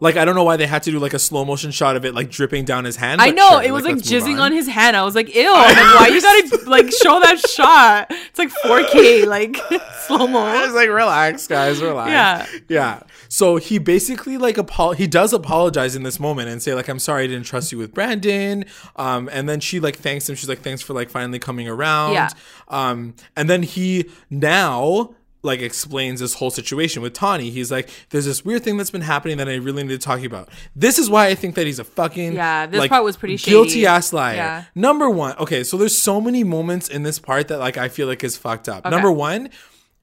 [0.00, 2.04] Like I don't know why they had to do like a slow motion shot of
[2.04, 3.20] it like dripping down his hand.
[3.20, 4.52] I know sure, it was like, let's jizzing on.
[4.52, 4.96] his hand.
[4.96, 5.50] I was like, ew.
[5.60, 8.06] Like, why you gotta like show that shot?
[8.10, 9.56] It's like 4K, like
[10.06, 12.10] slow I was like, relax, guys, relax.
[12.10, 12.60] Yeah.
[12.68, 13.02] yeah.
[13.28, 16.98] So he basically like apo- he does apologize in this moment and say like, I'm
[16.98, 18.64] sorry I didn't trust you with Brandon.
[18.96, 20.34] Um, and then she like thanks him.
[20.34, 22.14] She's like, thanks for like finally coming around.
[22.14, 22.30] Yeah.
[22.68, 27.50] Um, and then he now like explains this whole situation with Tawny.
[27.50, 30.22] He's like, there's this weird thing that's been happening that I really need to talk
[30.22, 30.48] about.
[30.76, 33.36] This is why I think that he's a fucking Yeah, this like, part was pretty
[33.36, 33.86] guilty shady.
[33.86, 34.36] ass liar.
[34.36, 34.64] Yeah.
[34.74, 38.06] Number one, okay, so there's so many moments in this part that like I feel
[38.06, 38.84] like is fucked up.
[38.84, 39.50] Number one,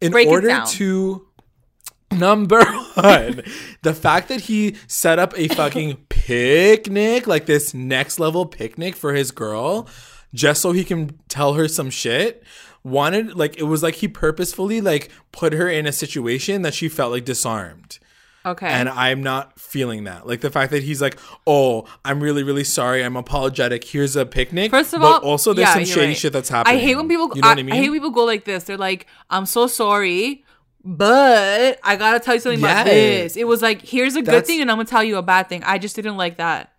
[0.02, 1.28] in Break order to
[2.12, 2.64] number
[2.96, 3.42] one,
[3.84, 9.14] the fact that he set up a fucking picnic, like this next level picnic for
[9.14, 9.88] his girl,
[10.34, 12.44] just so he can tell her some shit.
[12.88, 16.88] Wanted like it was like he purposefully like put her in a situation that she
[16.88, 18.00] felt like disarmed.
[18.46, 18.68] Okay.
[18.68, 20.26] And I'm not feeling that.
[20.26, 23.04] Like the fact that he's like, "Oh, I'm really, really sorry.
[23.04, 23.84] I'm apologetic.
[23.84, 26.18] Here's a picnic." First of but all, also there's yeah, some shady right.
[26.18, 26.78] shit that's happening.
[26.78, 27.30] I hate when people.
[27.36, 27.76] You know I, what I mean?
[27.76, 28.64] I hate people go like this.
[28.64, 30.46] They're like, "I'm so sorry,
[30.86, 34.62] but I gotta tell you something about this." It was like, "Here's a good thing,
[34.62, 36.72] and I'm gonna tell you a bad thing." I just didn't like that.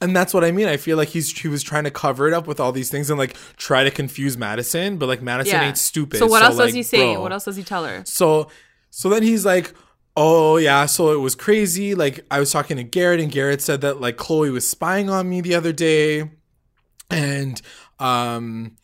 [0.00, 0.68] And that's what I mean.
[0.68, 3.10] I feel like he's he was trying to cover it up with all these things
[3.10, 5.66] and like try to confuse Madison, but like Madison Yeah.
[5.66, 6.18] ain't stupid.
[6.18, 7.14] So what else like, does he say?
[7.14, 7.22] bro.
[7.22, 8.02] What else does he tell her?
[8.06, 8.48] So
[8.90, 9.74] so then he's like,
[10.16, 11.94] "Oh yeah, so it was crazy.
[11.96, 15.28] Like I was talking to Garrett and Garrett said that like Chloe was spying on
[15.28, 16.30] me the other day."
[17.10, 17.60] And
[17.98, 18.76] um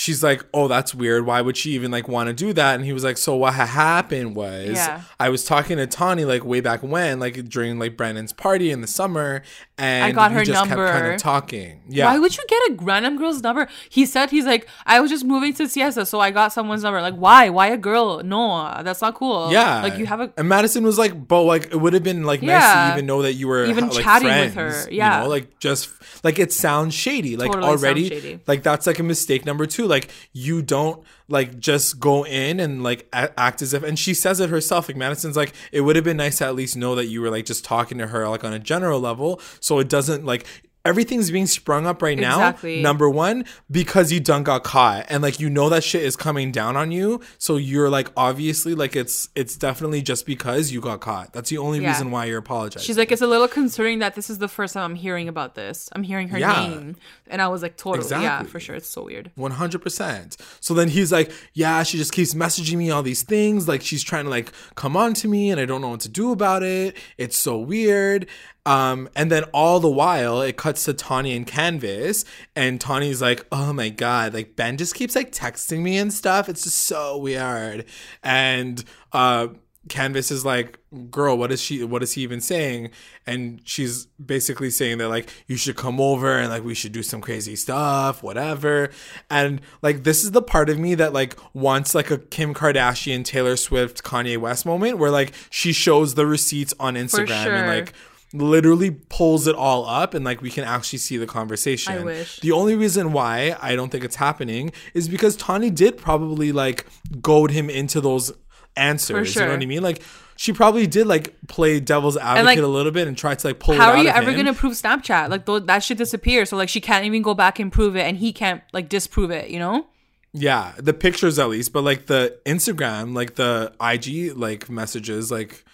[0.00, 1.26] she's like, "Oh, that's weird.
[1.26, 3.54] Why would she even like want to do that?" And he was like, "So what
[3.54, 5.00] ha- happened was Yeah.
[5.18, 8.80] I was talking to Tawny like way back when, like during like Brandon's party in
[8.80, 9.42] the summer,
[9.76, 11.10] and I got her just kept kind number.
[11.12, 11.80] of talking.
[11.88, 13.66] Yeah, Why would you get a random girl's number?
[13.90, 17.02] He said he's like, I was just moving to Siesta, so I got someone's number.
[17.02, 17.48] Like, why?
[17.48, 18.22] Why a girl?
[18.22, 19.50] No, that's not cool.
[19.50, 22.22] Yeah, like you have a and Madison was like, "But like, it would have been
[22.22, 22.86] like nice Yeah.
[22.90, 24.86] to even know that you were Even like, chatting with her.
[24.92, 25.18] Yeah.
[25.18, 25.90] you know, like just
[26.24, 27.36] like it sounds shady.
[27.36, 28.40] Like Totally already, shady.
[28.46, 29.87] like that's like a mistake number two.
[29.88, 33.82] Like you don't like just go in and like act as if.
[33.82, 34.88] And she says it herself.
[34.88, 37.30] Like Madison's like, it would have been nice to at least know that you were
[37.30, 40.46] like just talking to her like on a general level, so it doesn't like.
[40.88, 42.36] Everything's being sprung up right now.
[42.36, 42.80] Exactly.
[42.82, 46.50] Number one, because you done got caught, and like you know that shit is coming
[46.50, 47.20] down on you.
[47.36, 51.32] So you're like obviously like it's it's definitely just because you got caught.
[51.34, 51.90] That's the only Yeah.
[51.90, 52.86] reason why you're apologizing.
[52.86, 55.54] She's like, it's a little concerning that this is the first time I'm hearing about
[55.54, 55.88] this.
[55.92, 56.68] I'm hearing her Yeah.
[56.68, 56.96] name,
[57.28, 58.76] and I was like, totally, yeah, for sure.
[58.76, 59.30] It's so weird.
[59.36, 60.36] 100%.
[60.60, 63.68] So then he's like, Yeah, she just keeps messaging me all these things.
[63.68, 66.08] Like she's trying to like come on to me and I don't know what to
[66.08, 66.96] do about it.
[67.18, 68.26] It's so weird.
[68.68, 73.46] Um, and then all the while it cuts to Tawny and Canvas, and Tawny's like,
[73.50, 76.50] Oh my god, like Ben just keeps like texting me and stuff.
[76.50, 77.86] It's just so weird.
[78.22, 79.48] And uh
[79.88, 80.78] Canvas is like,
[81.10, 82.90] girl, what is she what is he even saying?
[83.26, 87.02] And she's basically saying that like you should come over and like we should do
[87.02, 88.90] some crazy stuff, whatever.
[89.30, 93.24] And like this is the part of me that like wants like a Kim Kardashian,
[93.24, 97.54] Taylor Swift, Kanye West moment where like she shows the receipts on Instagram sure.
[97.54, 97.94] and like
[98.32, 101.94] literally pulls it all up and like we can actually see the conversation.
[101.94, 102.40] I wish.
[102.40, 106.86] The only reason why I don't think it's happening is because Tawny did probably like
[107.22, 108.32] goad him into those
[108.76, 109.34] answers.
[109.34, 109.82] You know what I mean?
[109.82, 110.02] Like
[110.36, 113.58] she probably did like play devil's advocate like, a little bit and try to like
[113.58, 114.36] pull it How are you ever him.
[114.36, 115.30] gonna prove Snapchat?
[115.30, 116.44] Like th- that should disappear.
[116.44, 119.30] So like she can't even go back and prove it, and he can't like disprove
[119.30, 119.50] it.
[119.50, 119.86] You know?
[120.32, 125.64] Yeah, the pictures at least, but like the Instagram, like the IG like messages, like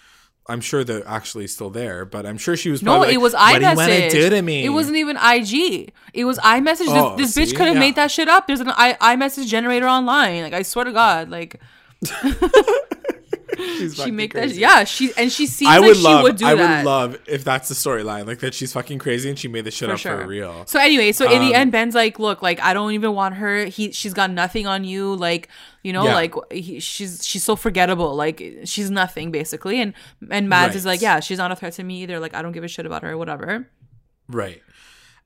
[0.47, 3.53] I'm sure they're actually still there, but I'm sure she was No, it was like,
[3.53, 4.11] what do you wanna iMessage.
[4.11, 4.63] do to me?
[4.63, 5.91] It wasn't even IG.
[6.13, 6.85] It was iMessage.
[6.87, 7.79] Oh, this this bitch could have Yeah.
[7.79, 8.45] made that shit up.
[8.45, 10.43] There's an I iMessage generator online.
[10.43, 11.59] Like I swear to God, like
[13.77, 14.55] She's she make crazy.
[14.55, 14.59] that.
[14.59, 16.51] Yeah, she and she seems I like would she would do that.
[16.51, 16.77] I that.
[16.77, 19.73] would love if that's the storyline, like that she's fucking crazy and she made this
[19.73, 20.65] shit up for real.
[20.65, 23.35] So anyway, so in the Um, end, Ben's like, "Look, like I don't even want
[23.35, 23.65] her.
[23.65, 25.15] He, she's got nothing on you.
[25.15, 25.49] Like,
[25.83, 26.13] you know, Yeah.
[26.15, 28.15] like he, she's she's so forgettable.
[28.15, 29.93] Like she's nothing basically." And
[30.29, 32.19] and Mads is like, "Yeah, she's not a threat to me either.
[32.19, 33.11] Like I don't give a shit about her.
[33.11, 33.69] Or whatever."
[34.27, 34.61] Right.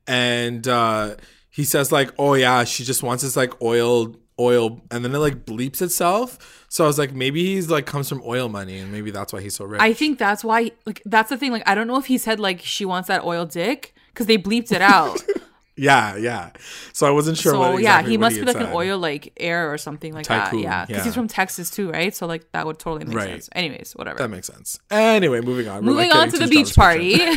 [0.06, 1.16] And uh
[1.50, 5.18] he says like, "Oh yeah, she just wants this like oil oil and then it
[5.18, 8.90] like bleeps itself." So I was like, maybe he's like comes from oil money and
[8.90, 9.80] maybe that's why he's so rich.
[9.80, 10.70] I think that's why.
[10.86, 11.52] Like that's the thing.
[11.52, 14.38] Like I don't know if he said like she wants that oil dick because they
[14.38, 15.20] bleeped it out.
[15.76, 16.50] yeah, yeah.
[16.92, 19.32] So I wasn't sure so what yeah, he must be had like an oil like
[19.38, 20.68] heir or something like Tycoon, that.
[20.68, 21.04] Yeah, because yeah.
[21.04, 22.14] he's from Texas too, right?
[22.14, 23.30] So like that would totally make Right.
[23.30, 23.48] sense.
[23.52, 24.18] Anyways, whatever.
[24.18, 24.78] That makes sense.
[24.90, 25.84] Anyway, moving on.
[25.84, 27.16] Moving like, on to the beach party.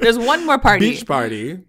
[0.00, 0.90] There's one more party.
[0.90, 1.60] beach party.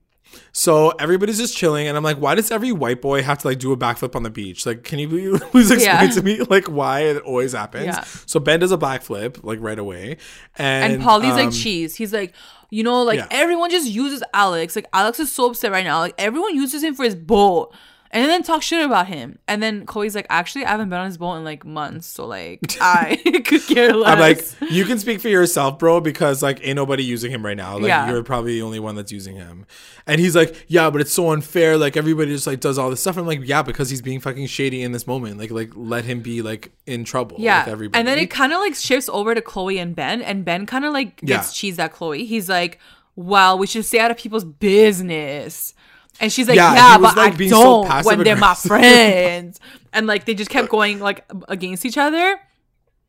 [0.52, 3.60] So everybody's just chilling, and I'm like, why does every white boy have to like
[3.60, 4.66] do a backflip on the beach?
[4.66, 5.08] Like, can you
[5.40, 6.08] please explain Yeah.
[6.12, 7.86] to me like why it always happens?
[7.86, 8.04] Yeah.
[8.26, 10.18] So Ben does a backflip like right away,
[10.58, 11.96] and And Polly's um, like cheese.
[11.96, 12.34] He's like,
[12.70, 13.28] you know, like Yeah.
[13.32, 14.76] everyone just uses Alex.
[14.76, 16.00] Like Alex is so upset right now.
[16.00, 17.74] Like everyone uses him for his boat.
[18.16, 19.38] And then talk shit about him.
[19.46, 22.08] And then Chloe's like, actually, I haven't been on his boat in like months.
[22.08, 24.14] So like I could care less.
[24.14, 27.58] I'm like, you can speak for yourself, bro, because like ain't nobody using him right
[27.58, 27.74] now.
[27.78, 28.10] Like Yeah.
[28.10, 29.66] you're probably the only one that's using him.
[30.08, 31.78] And he's like, yeah, but it's so unfair.
[31.78, 33.18] Like everybody just like does all this stuff.
[33.18, 35.38] I'm like, yeah, because he's being fucking shady in this moment.
[35.38, 37.66] Like, like let him be like in trouble yeah.
[37.66, 38.00] with everybody.
[38.00, 40.22] And then it kind of like shifts over to Chloe and Ben.
[40.22, 41.72] And Ben kind of like gets Yeah.
[41.72, 42.24] cheesed at Chloe.
[42.26, 42.80] He's like,
[43.18, 45.74] well, we should stay out of people's business.
[46.20, 49.60] And she's like, Yeah, yeah, but like, I don't when they're my friends.
[49.94, 52.40] and like they just kept going like against each other.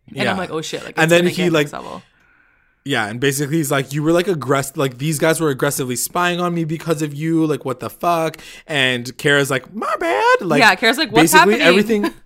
[0.09, 0.31] And Yeah.
[0.33, 0.85] I'm like, oh shit.
[0.85, 1.69] Like, And then he, like.
[2.85, 6.41] Yeah, and basically he's like, you were like aggressive, like these guys were aggressively spying
[6.41, 7.45] on me because of you.
[7.45, 8.37] Like, what the fuck?
[8.65, 10.41] And Kara's like, my bad.
[10.43, 12.15] Like, Yeah, Kara's like, "What's basically happening?" Everything,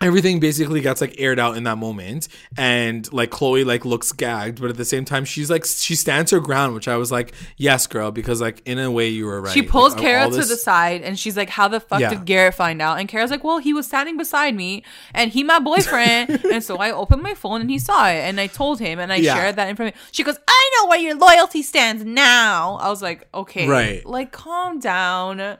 [0.00, 4.60] everything basically gets like aired out in that moment, and like Chloe like looks gagged,
[4.60, 7.32] but at the same time she's like she stands her ground, which I was like,
[7.56, 9.52] yes, girl, because like in a way you were right.
[9.52, 12.10] She pulls Like, Kara all to the side and she's like, How the fuck Yeah.
[12.10, 12.98] did Garrett find out?
[12.98, 14.82] And Kara's like, Well, he was standing beside me
[15.14, 16.44] and he my boyfriend.
[16.52, 19.12] and so I opened my phone and he saw it and I told him and
[19.12, 19.34] I Yeah.
[19.34, 19.98] shared that information.
[20.12, 22.76] She goes, I know where your loyalty stands now.
[22.80, 23.66] I was like, Okay.
[23.68, 24.04] Right.
[24.04, 25.56] Like, calm down.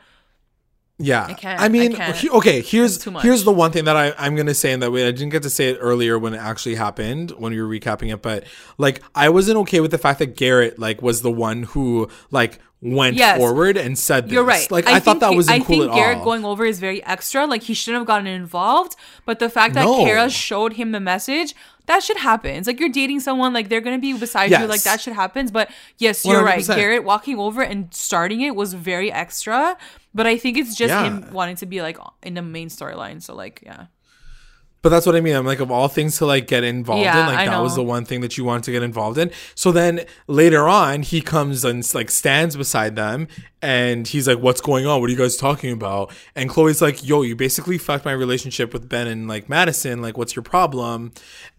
[0.98, 2.32] Yeah, I can't- I mean, I can't.
[2.36, 2.62] okay.
[2.62, 3.22] Here's It's too much.
[3.22, 5.06] here's the one thing that I I'm gonna say in that way.
[5.06, 8.10] I didn't get to say it earlier when it actually happened when we were recapping
[8.12, 8.44] it, but
[8.78, 12.60] like I wasn't okay with the fact that Garrett like was the one who like
[12.80, 13.36] went Yes.
[13.38, 14.32] forward and said this.
[14.32, 14.70] You're right.
[14.70, 16.24] Like I, thought that wasn't I cool think at Garrett all.
[16.24, 17.46] going over is very extra.
[17.46, 18.96] Like he shouldn't have gotten involved.
[19.26, 20.04] But the fact that No.
[20.04, 21.54] Kara showed him the message,
[21.86, 22.54] that should happen.
[22.56, 25.48] It's like you're dating someone, like they're gonna be beside you, like that should happen.
[25.48, 26.60] But yes, you're right.
[26.60, 26.76] 100%.
[26.76, 29.76] Garrett walking over and starting it was very extra.
[30.14, 31.04] But I think it's just Yeah.
[31.04, 33.22] him wanting to be like in the main storyline.
[33.22, 33.86] So like, yeah.
[34.86, 35.34] But that's what I mean.
[35.34, 37.74] I'm like, of all things to like get involved Yeah, in, like I that was
[37.74, 39.32] the one thing that you wanted to get involved in.
[39.56, 43.26] So then later on, he comes and like stands beside them,
[43.60, 45.00] and he's like, "What's going on?
[45.00, 48.72] What are you guys talking about?" And Chloe's like, "Yo, you basically fucked my relationship
[48.72, 50.00] with Ben and like Madison.
[50.00, 51.10] Like, what's your problem?"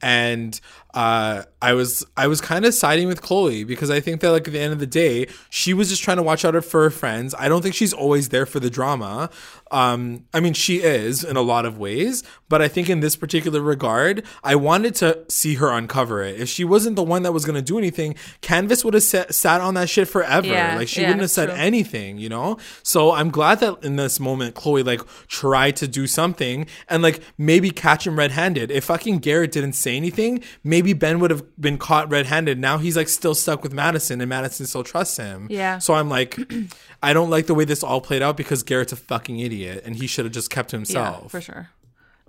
[0.01, 0.57] And
[0.97, 4.47] uh, I was I was kind of siding with Chloe because I think that like
[4.47, 6.89] at the end of the day, she was just trying to watch out for her
[6.89, 7.35] friends.
[7.37, 9.29] I don't think she's always there for the drama.
[9.69, 13.15] Um, I mean, she is in a lot of ways, but I think in this
[13.15, 16.39] particular regard, I wanted to see her uncover it.
[16.39, 19.35] If she wasn't the one that was going to do anything, Canvas would have sat,
[19.35, 20.47] sat on that shit forever.
[20.47, 21.57] Yeah, like she yeah, wouldn't have said true.
[21.57, 22.57] anything, you know?
[22.81, 27.19] So I'm glad that in this moment, Chloe like tried to do something and like
[27.37, 28.71] maybe catch him red handed.
[28.71, 32.59] If fucking Garrett didn't say anything, maybe Ben would have been caught red handed.
[32.59, 35.47] Now he's like still stuck with Madison and Madison still trusts him.
[35.49, 35.79] Yeah.
[35.79, 36.37] So I'm like,
[37.03, 39.95] I don't like the way this all played out because Garrett's a fucking idiot and
[39.95, 41.23] he should have just kept to himself.
[41.23, 41.69] Yeah, for sure.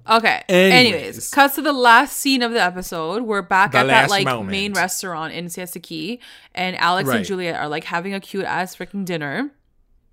[0.09, 0.42] Okay.
[0.48, 0.94] Anyways.
[0.94, 3.24] Anyways, cuts to the last scene of the episode.
[3.24, 4.50] We're back The at that like moment.
[4.50, 6.20] main restaurant in Siesta Key,
[6.54, 9.50] and Alex and Juliet are like having a cute ass freaking dinner.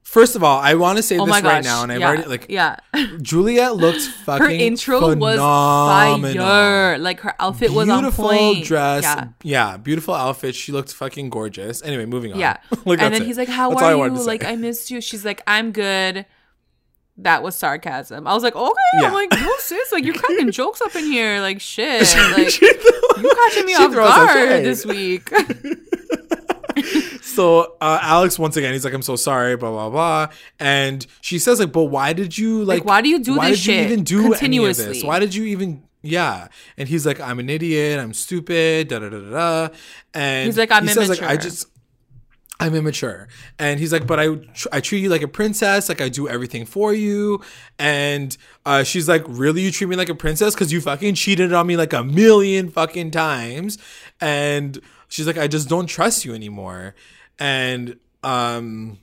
[0.05, 2.25] First of all, I want to say Oh this right now, and I've yeah, already
[2.25, 2.77] like yeah.
[3.23, 6.45] Juliet looked fucking her intro was phenomenal.
[6.45, 6.97] fire.
[6.99, 8.65] Like her outfit was on beautiful point.
[8.65, 9.03] dress.
[9.03, 9.27] Yeah.
[9.41, 9.77] Yeah.
[9.77, 10.53] beautiful outfit.
[10.53, 11.81] She looked fucking gorgeous.
[11.83, 12.39] Anyway, moving on.
[12.39, 12.57] Yeah.
[12.85, 13.25] Like, and then it.
[13.25, 14.15] he's like, How That's are you?
[14.15, 14.23] say.
[14.23, 15.01] Like, I missed you.
[15.01, 16.27] She's like, I'm good.
[17.17, 18.27] That was sarcasm.
[18.27, 18.73] I was like, okay.
[19.01, 19.07] Yeah.
[19.07, 19.91] I'm like, no, sis.
[19.91, 21.41] Like, you're cracking jokes up in here.
[21.41, 22.01] Like, shit.
[22.37, 25.31] Like, you catching me off guard this week.
[27.35, 30.27] So uh, Alex once again, he's like, "I'm so sorry," blah blah blah,
[30.59, 32.85] and she says like, "But why did you like?
[32.85, 33.35] why do you do this?
[33.35, 33.37] Shit?
[33.37, 35.03] Why this did you even do any of this?
[35.03, 37.99] Why did you even?" Yeah, and he's like, "I'm an idiot.
[37.99, 39.69] I'm stupid." Da da da da.
[40.13, 41.67] And He's like, "I'm he says like, "I just."
[42.57, 43.27] I'm immature.
[43.59, 45.89] And he's like, but I, tr- I treat you like a princess.
[45.89, 47.41] Like I do everything for you.
[47.77, 49.61] And uh, she's like, really?
[49.61, 50.55] You treat me like a princess?
[50.55, 53.77] Cause you fucking cheated on me like a million fucking times.
[54.21, 54.79] And
[55.09, 56.95] she's like, I just don't trust you anymore.
[57.39, 58.99] And, um,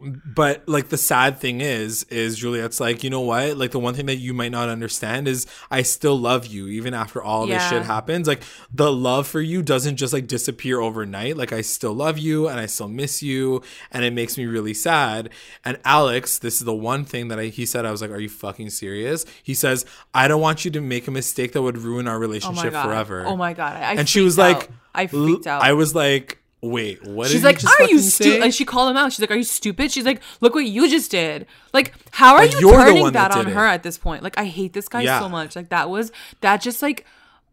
[0.00, 3.92] but like the sad thing is is juliet's like you know what like the one
[3.92, 7.68] thing that you might not understand is i still love you even after all this
[7.68, 8.42] shit happens like
[8.72, 12.58] the love for you doesn't just like disappear overnight like i still love you and
[12.58, 15.28] i still miss you and it makes me really sad
[15.62, 18.20] and alex this is the one thing that I, he said i was like are
[18.20, 19.84] you fucking serious he says
[20.14, 22.84] i don't want you to make a mistake that would ruin our oh relationship god.
[22.84, 23.76] forever Oh my god.
[23.76, 24.70] I, I and she was freaked like.
[24.94, 25.62] I freaked out.
[25.62, 28.96] i was like wait what She's like, just "Are you stupid?" And she called him
[28.96, 29.12] out.
[29.12, 32.46] She's like, "Are you stupid?" She's like, "Look what you just did." Like, how are
[32.46, 34.22] Like, you turning that, that on did her at this point?
[34.22, 35.20] Like, I hate this guy Yeah.
[35.20, 35.56] so much.
[35.56, 37.04] Like, that was that just like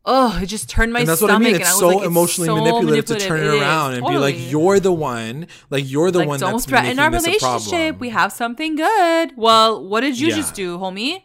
[0.05, 1.29] oh, it just turned my and that's what.
[1.29, 1.47] I mean.
[1.53, 3.93] and It's I was so like, it's emotionally so manipulative, to turn It it around
[3.95, 5.45] and be like, "You're the one.
[5.69, 7.99] Like you're the like, one don't that's threaten making our this relationship.
[7.99, 9.33] We have something good.
[9.35, 10.35] Well, what did you Yeah.
[10.37, 11.23] just do, homie?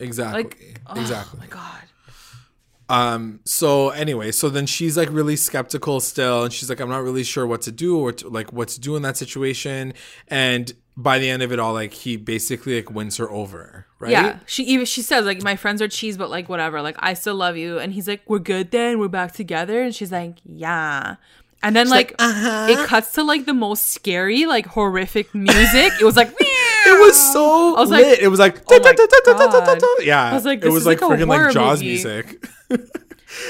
[0.00, 0.42] exactly.
[0.44, 1.38] Like, exactly.
[1.38, 1.82] Oh my god.
[2.88, 3.40] Um.
[3.44, 7.24] So anyway, so then she's like really skeptical still, and she's like, "I'm not really
[7.24, 9.92] sure what to do or to, like what to do in that situation."
[10.28, 14.10] And by the end of it all, like he basically like wins her over, right?
[14.10, 16.82] Yeah, she even she says like my friends are cheese, but like whatever.
[16.82, 19.94] Like I still love you, and he's like we're good then, we're back together, and
[19.94, 21.16] she's like yeah.
[21.62, 25.92] And then like, like, "Uh-huh." it cuts to like the most scary, like horrific music.
[26.00, 26.28] it was like
[26.94, 29.80] It was so I was like, it was like, oh my God.
[30.02, 30.30] yeah.
[30.30, 31.88] I was like, it was is like like freaking like horror Jaws movie.
[31.92, 32.46] music.
[32.70, 32.80] and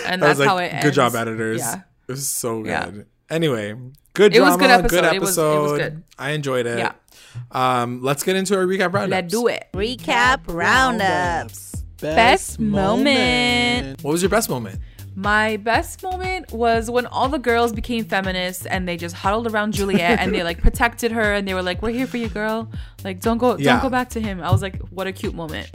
[0.06, 0.84] I that's was like, how it ends.
[0.84, 1.60] good job, editors.
[1.60, 1.74] Yeah.
[2.08, 2.68] It was so good.
[2.68, 2.90] Yeah.
[3.30, 3.74] Anyway,
[4.14, 5.02] good It was good episode.
[5.02, 5.78] good It was- it was episode.
[5.78, 6.02] good.
[6.18, 6.78] I enjoyed it.
[6.78, 6.92] Yeah.
[7.52, 9.10] Um, let's get into our recap roundup.
[9.10, 9.68] Let's do it.
[9.74, 11.76] Recap roundups.
[12.00, 14.02] Best moment.
[14.02, 14.80] What was your best moment?
[15.20, 19.72] My best moment was when all the girls became feminists and they just huddled around
[19.72, 22.70] Juliet and they like protected her and they were like, "We're here for you, girl.
[23.02, 23.72] Like, don't go, Yeah.
[23.72, 25.72] don't go back to him." I was like, "What a cute moment."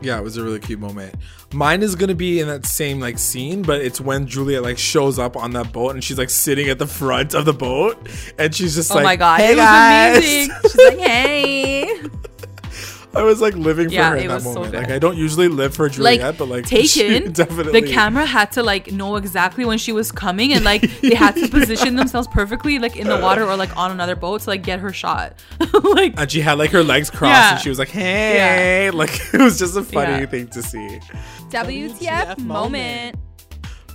[0.00, 1.14] Yeah, it was a really cute moment.
[1.52, 5.20] Mine is gonna be in that same like scene, but it's when Juliet like shows
[5.20, 8.08] up on that boat and she's like sitting at the front of the boat
[8.40, 10.16] and she's just Oh like, "Oh my god, hey it was guys.
[10.18, 10.56] amazing.
[10.62, 12.02] She's like, "Hey."
[13.14, 14.72] I was like living for Yeah, her it in that was so moment.
[14.72, 14.82] good.
[14.82, 18.26] like I don't usually live for like Juliet, but like she taken definitely the camera
[18.26, 21.96] had to like know exactly when she was coming and like they had to position
[21.96, 24.92] themselves perfectly like in the water or like on another boat to like get her
[24.92, 25.34] shot
[25.94, 27.52] like and she had like her legs crossed Yeah.
[27.54, 30.26] and she was like, "Hey!" Like it was just a funny Yeah.
[30.26, 31.00] thing to see.
[31.50, 33.16] WTF moment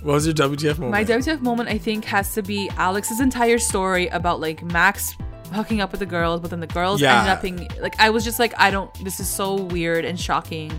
[0.02, 0.90] What was your WTF moment?
[0.90, 5.14] my WTF moment I think has to be Alex's entire story about like Max
[5.52, 7.18] hooking up with the girls but then the girls Yeah.
[7.18, 10.18] ended up being like I was just like I don't this is so weird and
[10.18, 10.72] shocking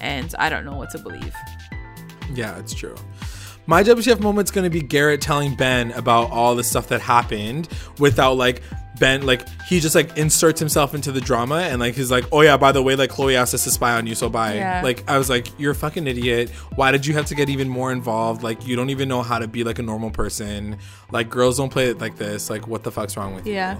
[0.00, 1.34] and I don't know what to believe
[2.34, 2.94] Yeah, it's true.
[3.68, 7.68] My WTF moment's gonna be Garrett telling Ben about all the stuff that happened
[7.98, 8.62] without like
[8.98, 12.40] Ben like he just like inserts himself into the drama and like he's like, oh
[12.40, 14.54] yeah, by the way, like Chloe asked us to spy on you, so bye.
[14.54, 14.82] Yeah.
[14.82, 16.50] Like I was like, you're a fucking idiot.
[16.74, 18.42] Why did you have to get even more involved?
[18.42, 20.78] Like you don't even know how to be like a normal person.
[21.10, 22.50] Like girls don't play it like this.
[22.50, 23.54] Like what the fuck's wrong with you?
[23.54, 23.78] yeah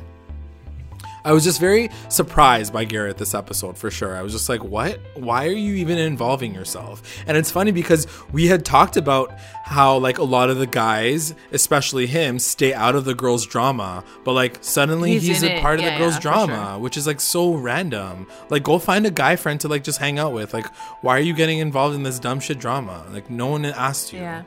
[1.27, 4.15] I was just very surprised by Garrett this episode for sure.
[4.15, 5.01] I was just like, what?
[5.15, 7.03] Why are you even involving yourself?
[7.27, 11.35] And it's funny because we had talked about how, like, a lot of the guys,
[11.51, 15.63] especially him, stay out of the girls' drama, but like, suddenly He's he's, a it.
[15.63, 16.79] part of the girls' yeah, for drama, sure.
[16.79, 18.29] which is like so random.
[18.49, 20.55] Like, go find a guy friend to like just hang out with.
[20.55, 20.73] Like,
[21.03, 23.05] why are you getting involved in this dumb shit drama?
[23.11, 24.21] Like, no one asked you.
[24.21, 24.45] yeah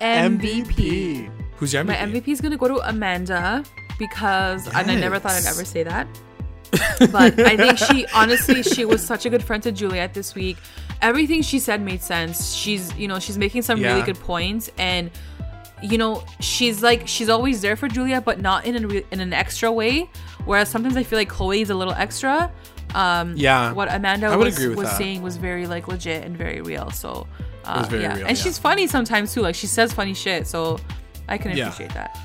[0.00, 1.86] MVP Who's your MVP?
[1.86, 3.64] My MVP is gonna go to Amanda
[3.98, 6.06] because and I never thought I'd ever say that.
[7.12, 10.56] But I think she honestly she was such a good friend to Juliet this week.
[11.02, 12.52] Everything she said made sense.
[12.52, 15.10] She's you know she's making some really good points and
[15.82, 19.20] you know she's like she's always there for Juliet but not in a re- in
[19.20, 20.10] an extra way.
[20.46, 22.50] Whereas sometimes I feel like Chloe is a little extra.
[22.94, 24.98] Um, Yeah, what Amanda was, was that.
[24.98, 26.90] saying was very like legit and very real.
[26.90, 27.26] So
[27.64, 28.42] uh, very yeah, real, and yeah.
[28.42, 29.42] she's funny sometimes too.
[29.42, 30.78] Like she says funny shit, so
[31.28, 31.68] I can Yeah.
[31.68, 32.18] appreciate that.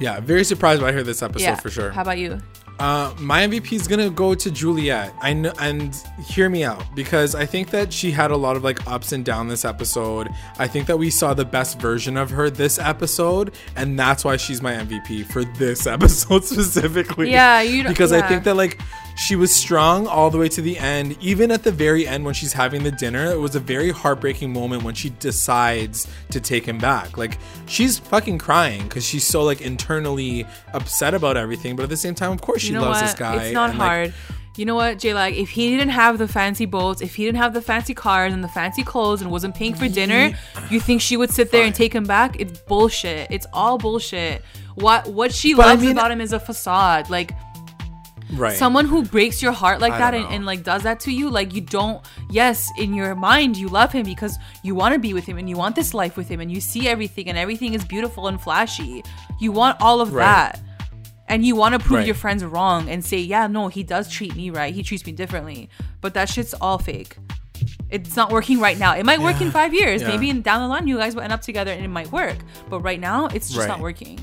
[0.00, 1.90] Yeah, very surprised by her this episode yeah, for sure.
[1.90, 2.38] How about you?
[2.80, 5.14] Uh, my MVP is gonna go to Juliet.
[5.20, 8.64] I know, and hear me out because I think that she had a lot of
[8.64, 10.28] like ups and downs this episode.
[10.58, 14.36] I think that we saw the best version of her this episode, and that's why
[14.36, 17.30] she's my MVP for this episode specifically.
[17.30, 18.80] Yeah, you- because I think that like
[19.16, 21.16] she was strong all the way to the end.
[21.20, 24.52] Even at the very end when she's having the dinner, it was a very heartbreaking
[24.52, 27.16] moment when she decides to take him back.
[27.16, 31.96] Like she's fucking crying because she's so like internally upset about everything, but at the
[31.96, 33.06] same time, of course, she you know loves what?
[33.06, 33.44] this guy.
[33.44, 34.14] It's not and, like, hard.
[34.56, 35.36] You know what, J Lag?
[35.36, 38.42] If he didn't have the fancy boats, if he didn't have the fancy cars and
[38.44, 40.32] the fancy clothes and wasn't paying for dinner,
[40.70, 42.38] you think she would sit there and take him back?
[42.40, 43.28] It's bullshit.
[43.32, 44.44] It's all bullshit.
[44.76, 47.10] What what she But I loves mean- about him is a facade.
[47.10, 47.32] Like
[48.32, 48.56] right.
[48.56, 51.30] someone who breaks your heart like I that and, and like does that to you
[51.30, 55.12] like you don't yes in your mind you love him because you want to be
[55.14, 57.74] with him and you want this life with him and you see everything and everything
[57.74, 59.02] is beautiful and flashy.
[59.40, 60.24] You want all of Right.
[60.24, 60.60] that.
[61.28, 62.06] And you want to prove Right.
[62.06, 64.74] your friends wrong and say yeah no he does treat me right.
[64.74, 65.68] He treats me differently.
[66.00, 67.16] But that shit's all fake.
[67.90, 68.94] It's not working right now.
[68.94, 70.02] It might work in five years.
[70.02, 70.08] Yeah.
[70.08, 72.36] maybe in, down the line you guys will end up together and it might work.
[72.68, 74.18] But right now it's just not working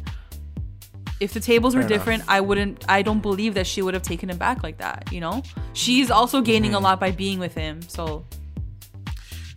[1.21, 1.99] if the tables were Fair enough.
[1.99, 2.83] different, I wouldn't.
[2.89, 5.09] I don't believe that she would have taken him back like that.
[5.13, 5.43] You know,
[5.73, 6.77] she's also gaining Mm-hmm.
[6.85, 7.81] a lot by being with him.
[7.83, 8.25] So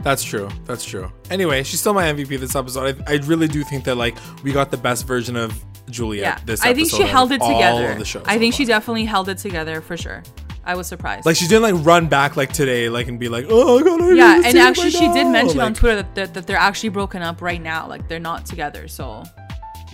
[0.03, 0.49] That's true.
[0.67, 1.11] That's true.
[1.31, 3.03] Anyway, she's still my MVP this episode.
[3.09, 5.53] I, I really do think that like we got the best version of
[5.91, 7.91] Juliet yeah, this I think she held it all together.
[7.93, 10.23] of the show I so think she definitely held it together for sure.
[10.67, 11.27] I was surprised.
[11.27, 14.12] Like she didn't like run back like today, like and be like, oh god, I
[14.15, 17.21] yeah, and actually, she did doll." mention on Twitter that, that that they're actually broken
[17.23, 17.87] up right now.
[17.87, 18.89] Like they're not together.
[18.89, 19.25] So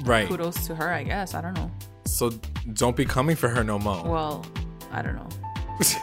[0.05, 0.29] right.
[0.29, 1.35] kudos to her, I guess.
[1.35, 1.71] I don't know.
[2.07, 2.31] So
[2.75, 4.03] don't be coming for her no more.
[4.05, 4.45] Well,
[4.91, 5.29] I don't know.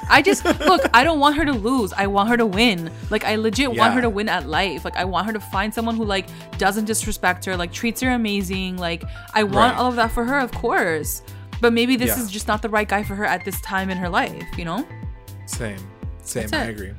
[0.10, 0.82] I just look.
[0.94, 1.94] I don't want her to lose.
[1.94, 2.90] I want her to win.
[3.12, 4.84] Like I legit want her to win at life.
[4.84, 6.28] Like I want her to find someone who like
[6.58, 8.78] doesn't disrespect her, like treats her amazing.
[8.78, 9.04] Like
[9.36, 9.78] I want Right.
[9.78, 11.22] all of that for her, of course.
[11.62, 12.24] But maybe this Yeah.
[12.24, 14.44] is just not the right guy for her at this time in her life.
[14.58, 14.88] You know.
[15.46, 15.78] Same,
[16.24, 16.48] same.
[16.48, 16.70] That's I it.
[16.72, 16.94] agree.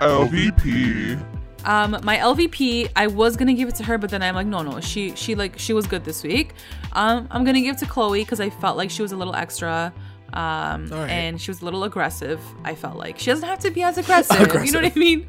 [0.00, 1.20] LVP.
[1.68, 4.62] Um, my LVP, I was gonna give it to her, but then I'm like, no,
[4.62, 6.54] no, she she like she was good this week.
[6.94, 9.34] Um, I'm gonna give it to Chloe because I felt like she was a little
[9.36, 9.92] extra.
[10.32, 11.08] Um, right.
[11.10, 12.40] and she was a little aggressive.
[12.64, 14.64] I felt like she doesn't have to be as aggressive.
[14.64, 15.28] You know what I mean?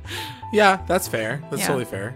[0.53, 1.41] Yeah, that's fair.
[1.49, 1.67] That's Yeah.
[1.67, 2.15] totally fair.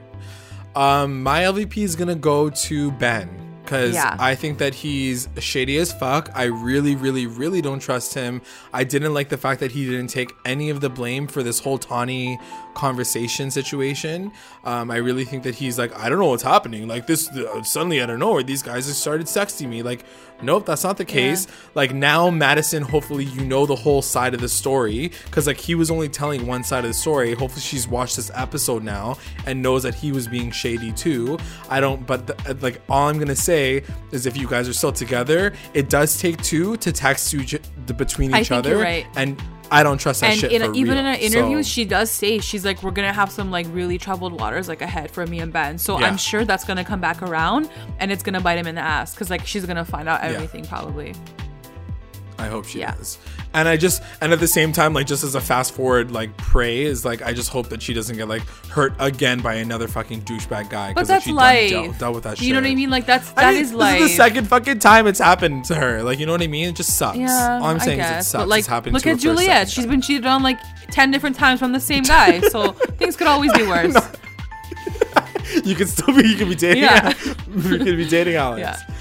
[0.75, 3.29] Um, my LVP is gonna go to Ben
[3.63, 4.15] because Yeah.
[4.19, 6.29] I think that he's shady as fuck.
[6.35, 8.41] I really, really, really don't trust him.
[8.73, 11.59] I didn't like the fact that he didn't take any of the blame for this
[11.59, 12.39] whole Tawny
[12.73, 14.31] conversation situation.
[14.63, 16.87] Um, I really think that he's like, I don't know what's happening.
[16.87, 19.83] Like this, uh, suddenly out of nowhere, these guys just started sexting me.
[19.83, 20.03] Like,
[20.41, 21.47] nope, that's not the case.
[21.75, 25.75] Like now, Madison, hopefully you know the whole side of the story because like he
[25.75, 27.33] was only telling one side of the story.
[27.33, 31.37] Hopefully she's watched this episode now and knows that he was being shady too.
[31.69, 34.73] I don't, but the, uh, like all I'm gonna say is if you guys are
[34.73, 38.59] still together, it does take two to text you j- the, between I each think
[38.59, 39.05] other, you're right.
[39.15, 40.99] and I don't trust that and shit in, for even real.
[40.99, 43.97] in an interview, So- she does say she's like, we're gonna have some like really
[43.97, 45.77] troubled waters like ahead for me and Ben.
[45.77, 46.07] So Yeah.
[46.07, 49.13] I'm sure that's gonna come back around and it's gonna bite him in the ass
[49.13, 51.13] because like she's gonna find out everything probably.
[52.37, 52.95] I hope she Yeah.
[52.95, 53.17] does.
[53.53, 56.35] And I just and at the same time, like just as a fast forward, like
[56.37, 59.87] pray is like I just hope that she doesn't get like hurt again by another
[59.87, 60.93] fucking douchebag guy.
[60.93, 61.69] But that's she done.
[61.69, 62.47] Dealt, dealt with that shit.
[62.47, 62.89] You know what I mean?
[62.89, 64.01] Like that's I that mean, is this life.
[64.01, 66.01] is the second fucking time it's happened to her.
[66.01, 66.69] Like you know what I mean?
[66.69, 67.17] It just sucks.
[67.17, 68.41] Yeah, All I'm I saying is it sucks.
[68.41, 69.69] But like, it's happened look to at her for a Juliet.
[69.69, 69.91] She's time.
[69.91, 70.59] been cheated on like
[70.89, 72.39] ten different times from the same guy.
[72.49, 73.95] So things could always be worse.
[75.63, 76.27] you could still be.
[76.27, 76.83] You could be dating.
[76.83, 77.13] Yeah.
[77.55, 78.59] you could be dating Alex.
[78.61, 78.92] Yeah.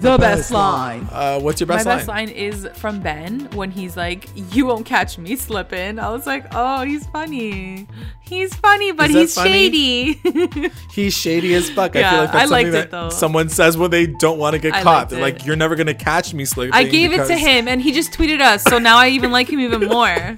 [0.00, 1.08] The best line.
[1.10, 1.94] Uh, what's your best line?
[1.94, 2.26] My best best line?
[2.26, 6.46] line is from Ben when he's like, "You won't catch me slipping." I was like,
[6.52, 7.86] "Oh, he's funny.
[8.20, 9.50] He's funny, but he's funny?
[9.50, 11.94] shady." He's shady as fuck.
[11.94, 13.10] I feel like that's I liked something it, that though.
[13.10, 15.10] someone says when they don't want to get I caught.
[15.10, 15.22] They're it.
[15.22, 18.12] like, "You're never gonna catch me slipping." I gave it to him, and he just
[18.12, 18.62] tweeted us.
[18.64, 20.36] So now I even like him even more.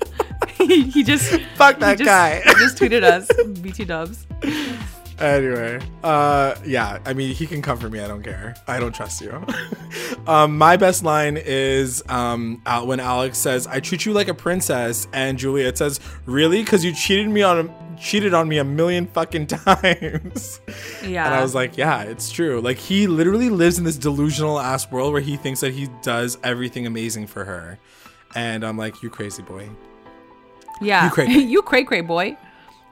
[0.57, 2.41] he, he just Fuck that he just, guy.
[2.45, 3.29] he just tweeted us.
[3.63, 4.27] BT Dubs.
[5.21, 7.99] Anyway, uh, yeah, I mean, he can come for me.
[7.99, 8.55] I don't care.
[8.69, 9.45] I don't trust you.
[10.29, 15.09] um, my best line is um, when Alex says, "I treat you like a princess,"
[15.13, 16.63] and Juliet says, "Really?
[16.63, 20.61] Because you cheated me on cheated on me a million fucking times."
[21.05, 21.27] Yeah.
[21.27, 24.89] And I was like, "Yeah, it's true." Like he literally lives in this delusional ass
[24.91, 27.79] world where he thinks that he does everything amazing for her,
[28.37, 29.69] and I'm like, "You crazy boy."
[30.81, 31.27] Yeah, You cray.
[31.27, 32.37] you cray cray boy.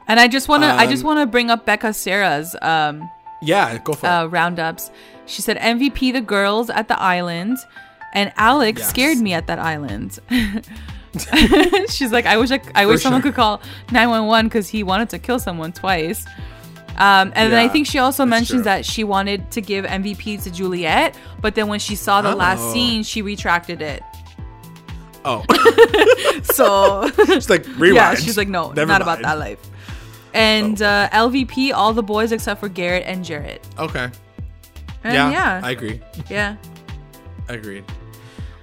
[0.09, 3.11] And I just wanna, I just Um, wanna bring up Becca Sarah's um,
[3.42, 4.09] Yeah, go for it.
[4.11, 4.90] uh, roundups.
[5.26, 7.59] She said MVP the girls at the island,
[8.14, 8.90] and Alex Yes.
[8.90, 10.18] scared me at that island.
[11.88, 13.32] She's like, I wish I, I wish For someone sure.
[13.32, 16.24] could call nine one one because he wanted to kill someone twice.
[16.98, 18.64] Um, and then I think she also mentions true.
[18.64, 22.61] that she wanted to give MVP to Juliet, but then when she saw the last
[22.62, 22.72] Oh.
[22.72, 24.02] scene, she retracted it.
[25.24, 25.44] oh,
[26.54, 27.96] So it's like rewind.
[27.96, 29.59] yeah, she's like, no, Never not about that life.
[30.37, 33.66] And uh, LVP, all the boys except for Garrett and Jarrett.
[33.78, 34.11] Okay.
[35.05, 36.01] And yeah, yeah, I agree.
[36.28, 36.57] yeah.
[37.49, 37.84] Agreed.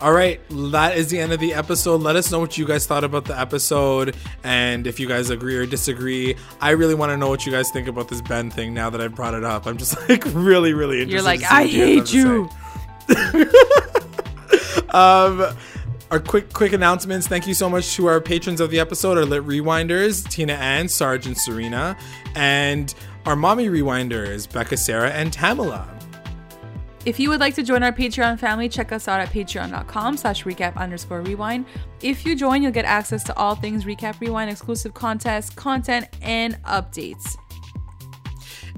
[0.02, 2.02] All right, that is the end of the episode.
[2.02, 5.56] Let us know what you guys thought about the episode and if you guys agree
[5.56, 6.36] or disagree.
[6.60, 9.00] I really want to know what you guys think about this Ben thing now that
[9.00, 9.66] I brought it up.
[9.66, 11.14] I'm just like really, really interested.
[11.14, 12.50] You're like, I hate you.
[14.94, 15.44] Um,
[16.14, 17.26] our quick, quick announcements.
[17.26, 20.88] Thank you so much to our patrons of the episode, our lit rewinders, Tina Ann,
[20.88, 21.98] Sarge, and Serena,
[22.36, 22.94] and
[23.26, 25.90] our mommy rewinders, Becca, Sarah, and Tamala.
[27.04, 30.44] If you would like to join our Patreon family, check us out at patreon.com slash
[30.44, 31.66] recap underscore rewind.
[32.04, 36.62] If you join, you'll get access to all things recap rewind, exclusive contests, content, and
[36.64, 37.38] updates.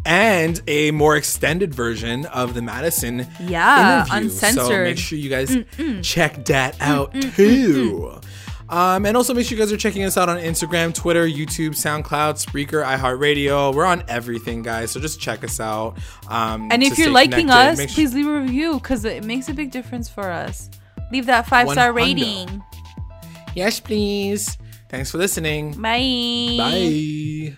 [0.05, 4.29] And a more extended version of the Madison Yeah, interview.
[4.29, 4.83] So uncensored.
[4.83, 6.03] make sure you guys mm, mm.
[6.03, 8.19] check that mm, out too.
[8.67, 11.71] Um, and also make sure you guys are checking us out on Instagram, Twitter, YouTube,
[11.75, 13.73] SoundCloud, Spreaker, iHeartRadio.
[13.75, 14.89] We're on everything, guys.
[14.89, 15.97] So just check us out.
[16.29, 19.53] Um, And if you're liking us, sure- please leave a review because it makes a
[19.53, 20.69] big difference for us.
[21.11, 22.63] Leave that five star rating.
[23.55, 24.57] yes, please.
[24.89, 25.73] Thanks for listening.
[25.79, 26.55] Bye.
[26.57, 27.57] Bye.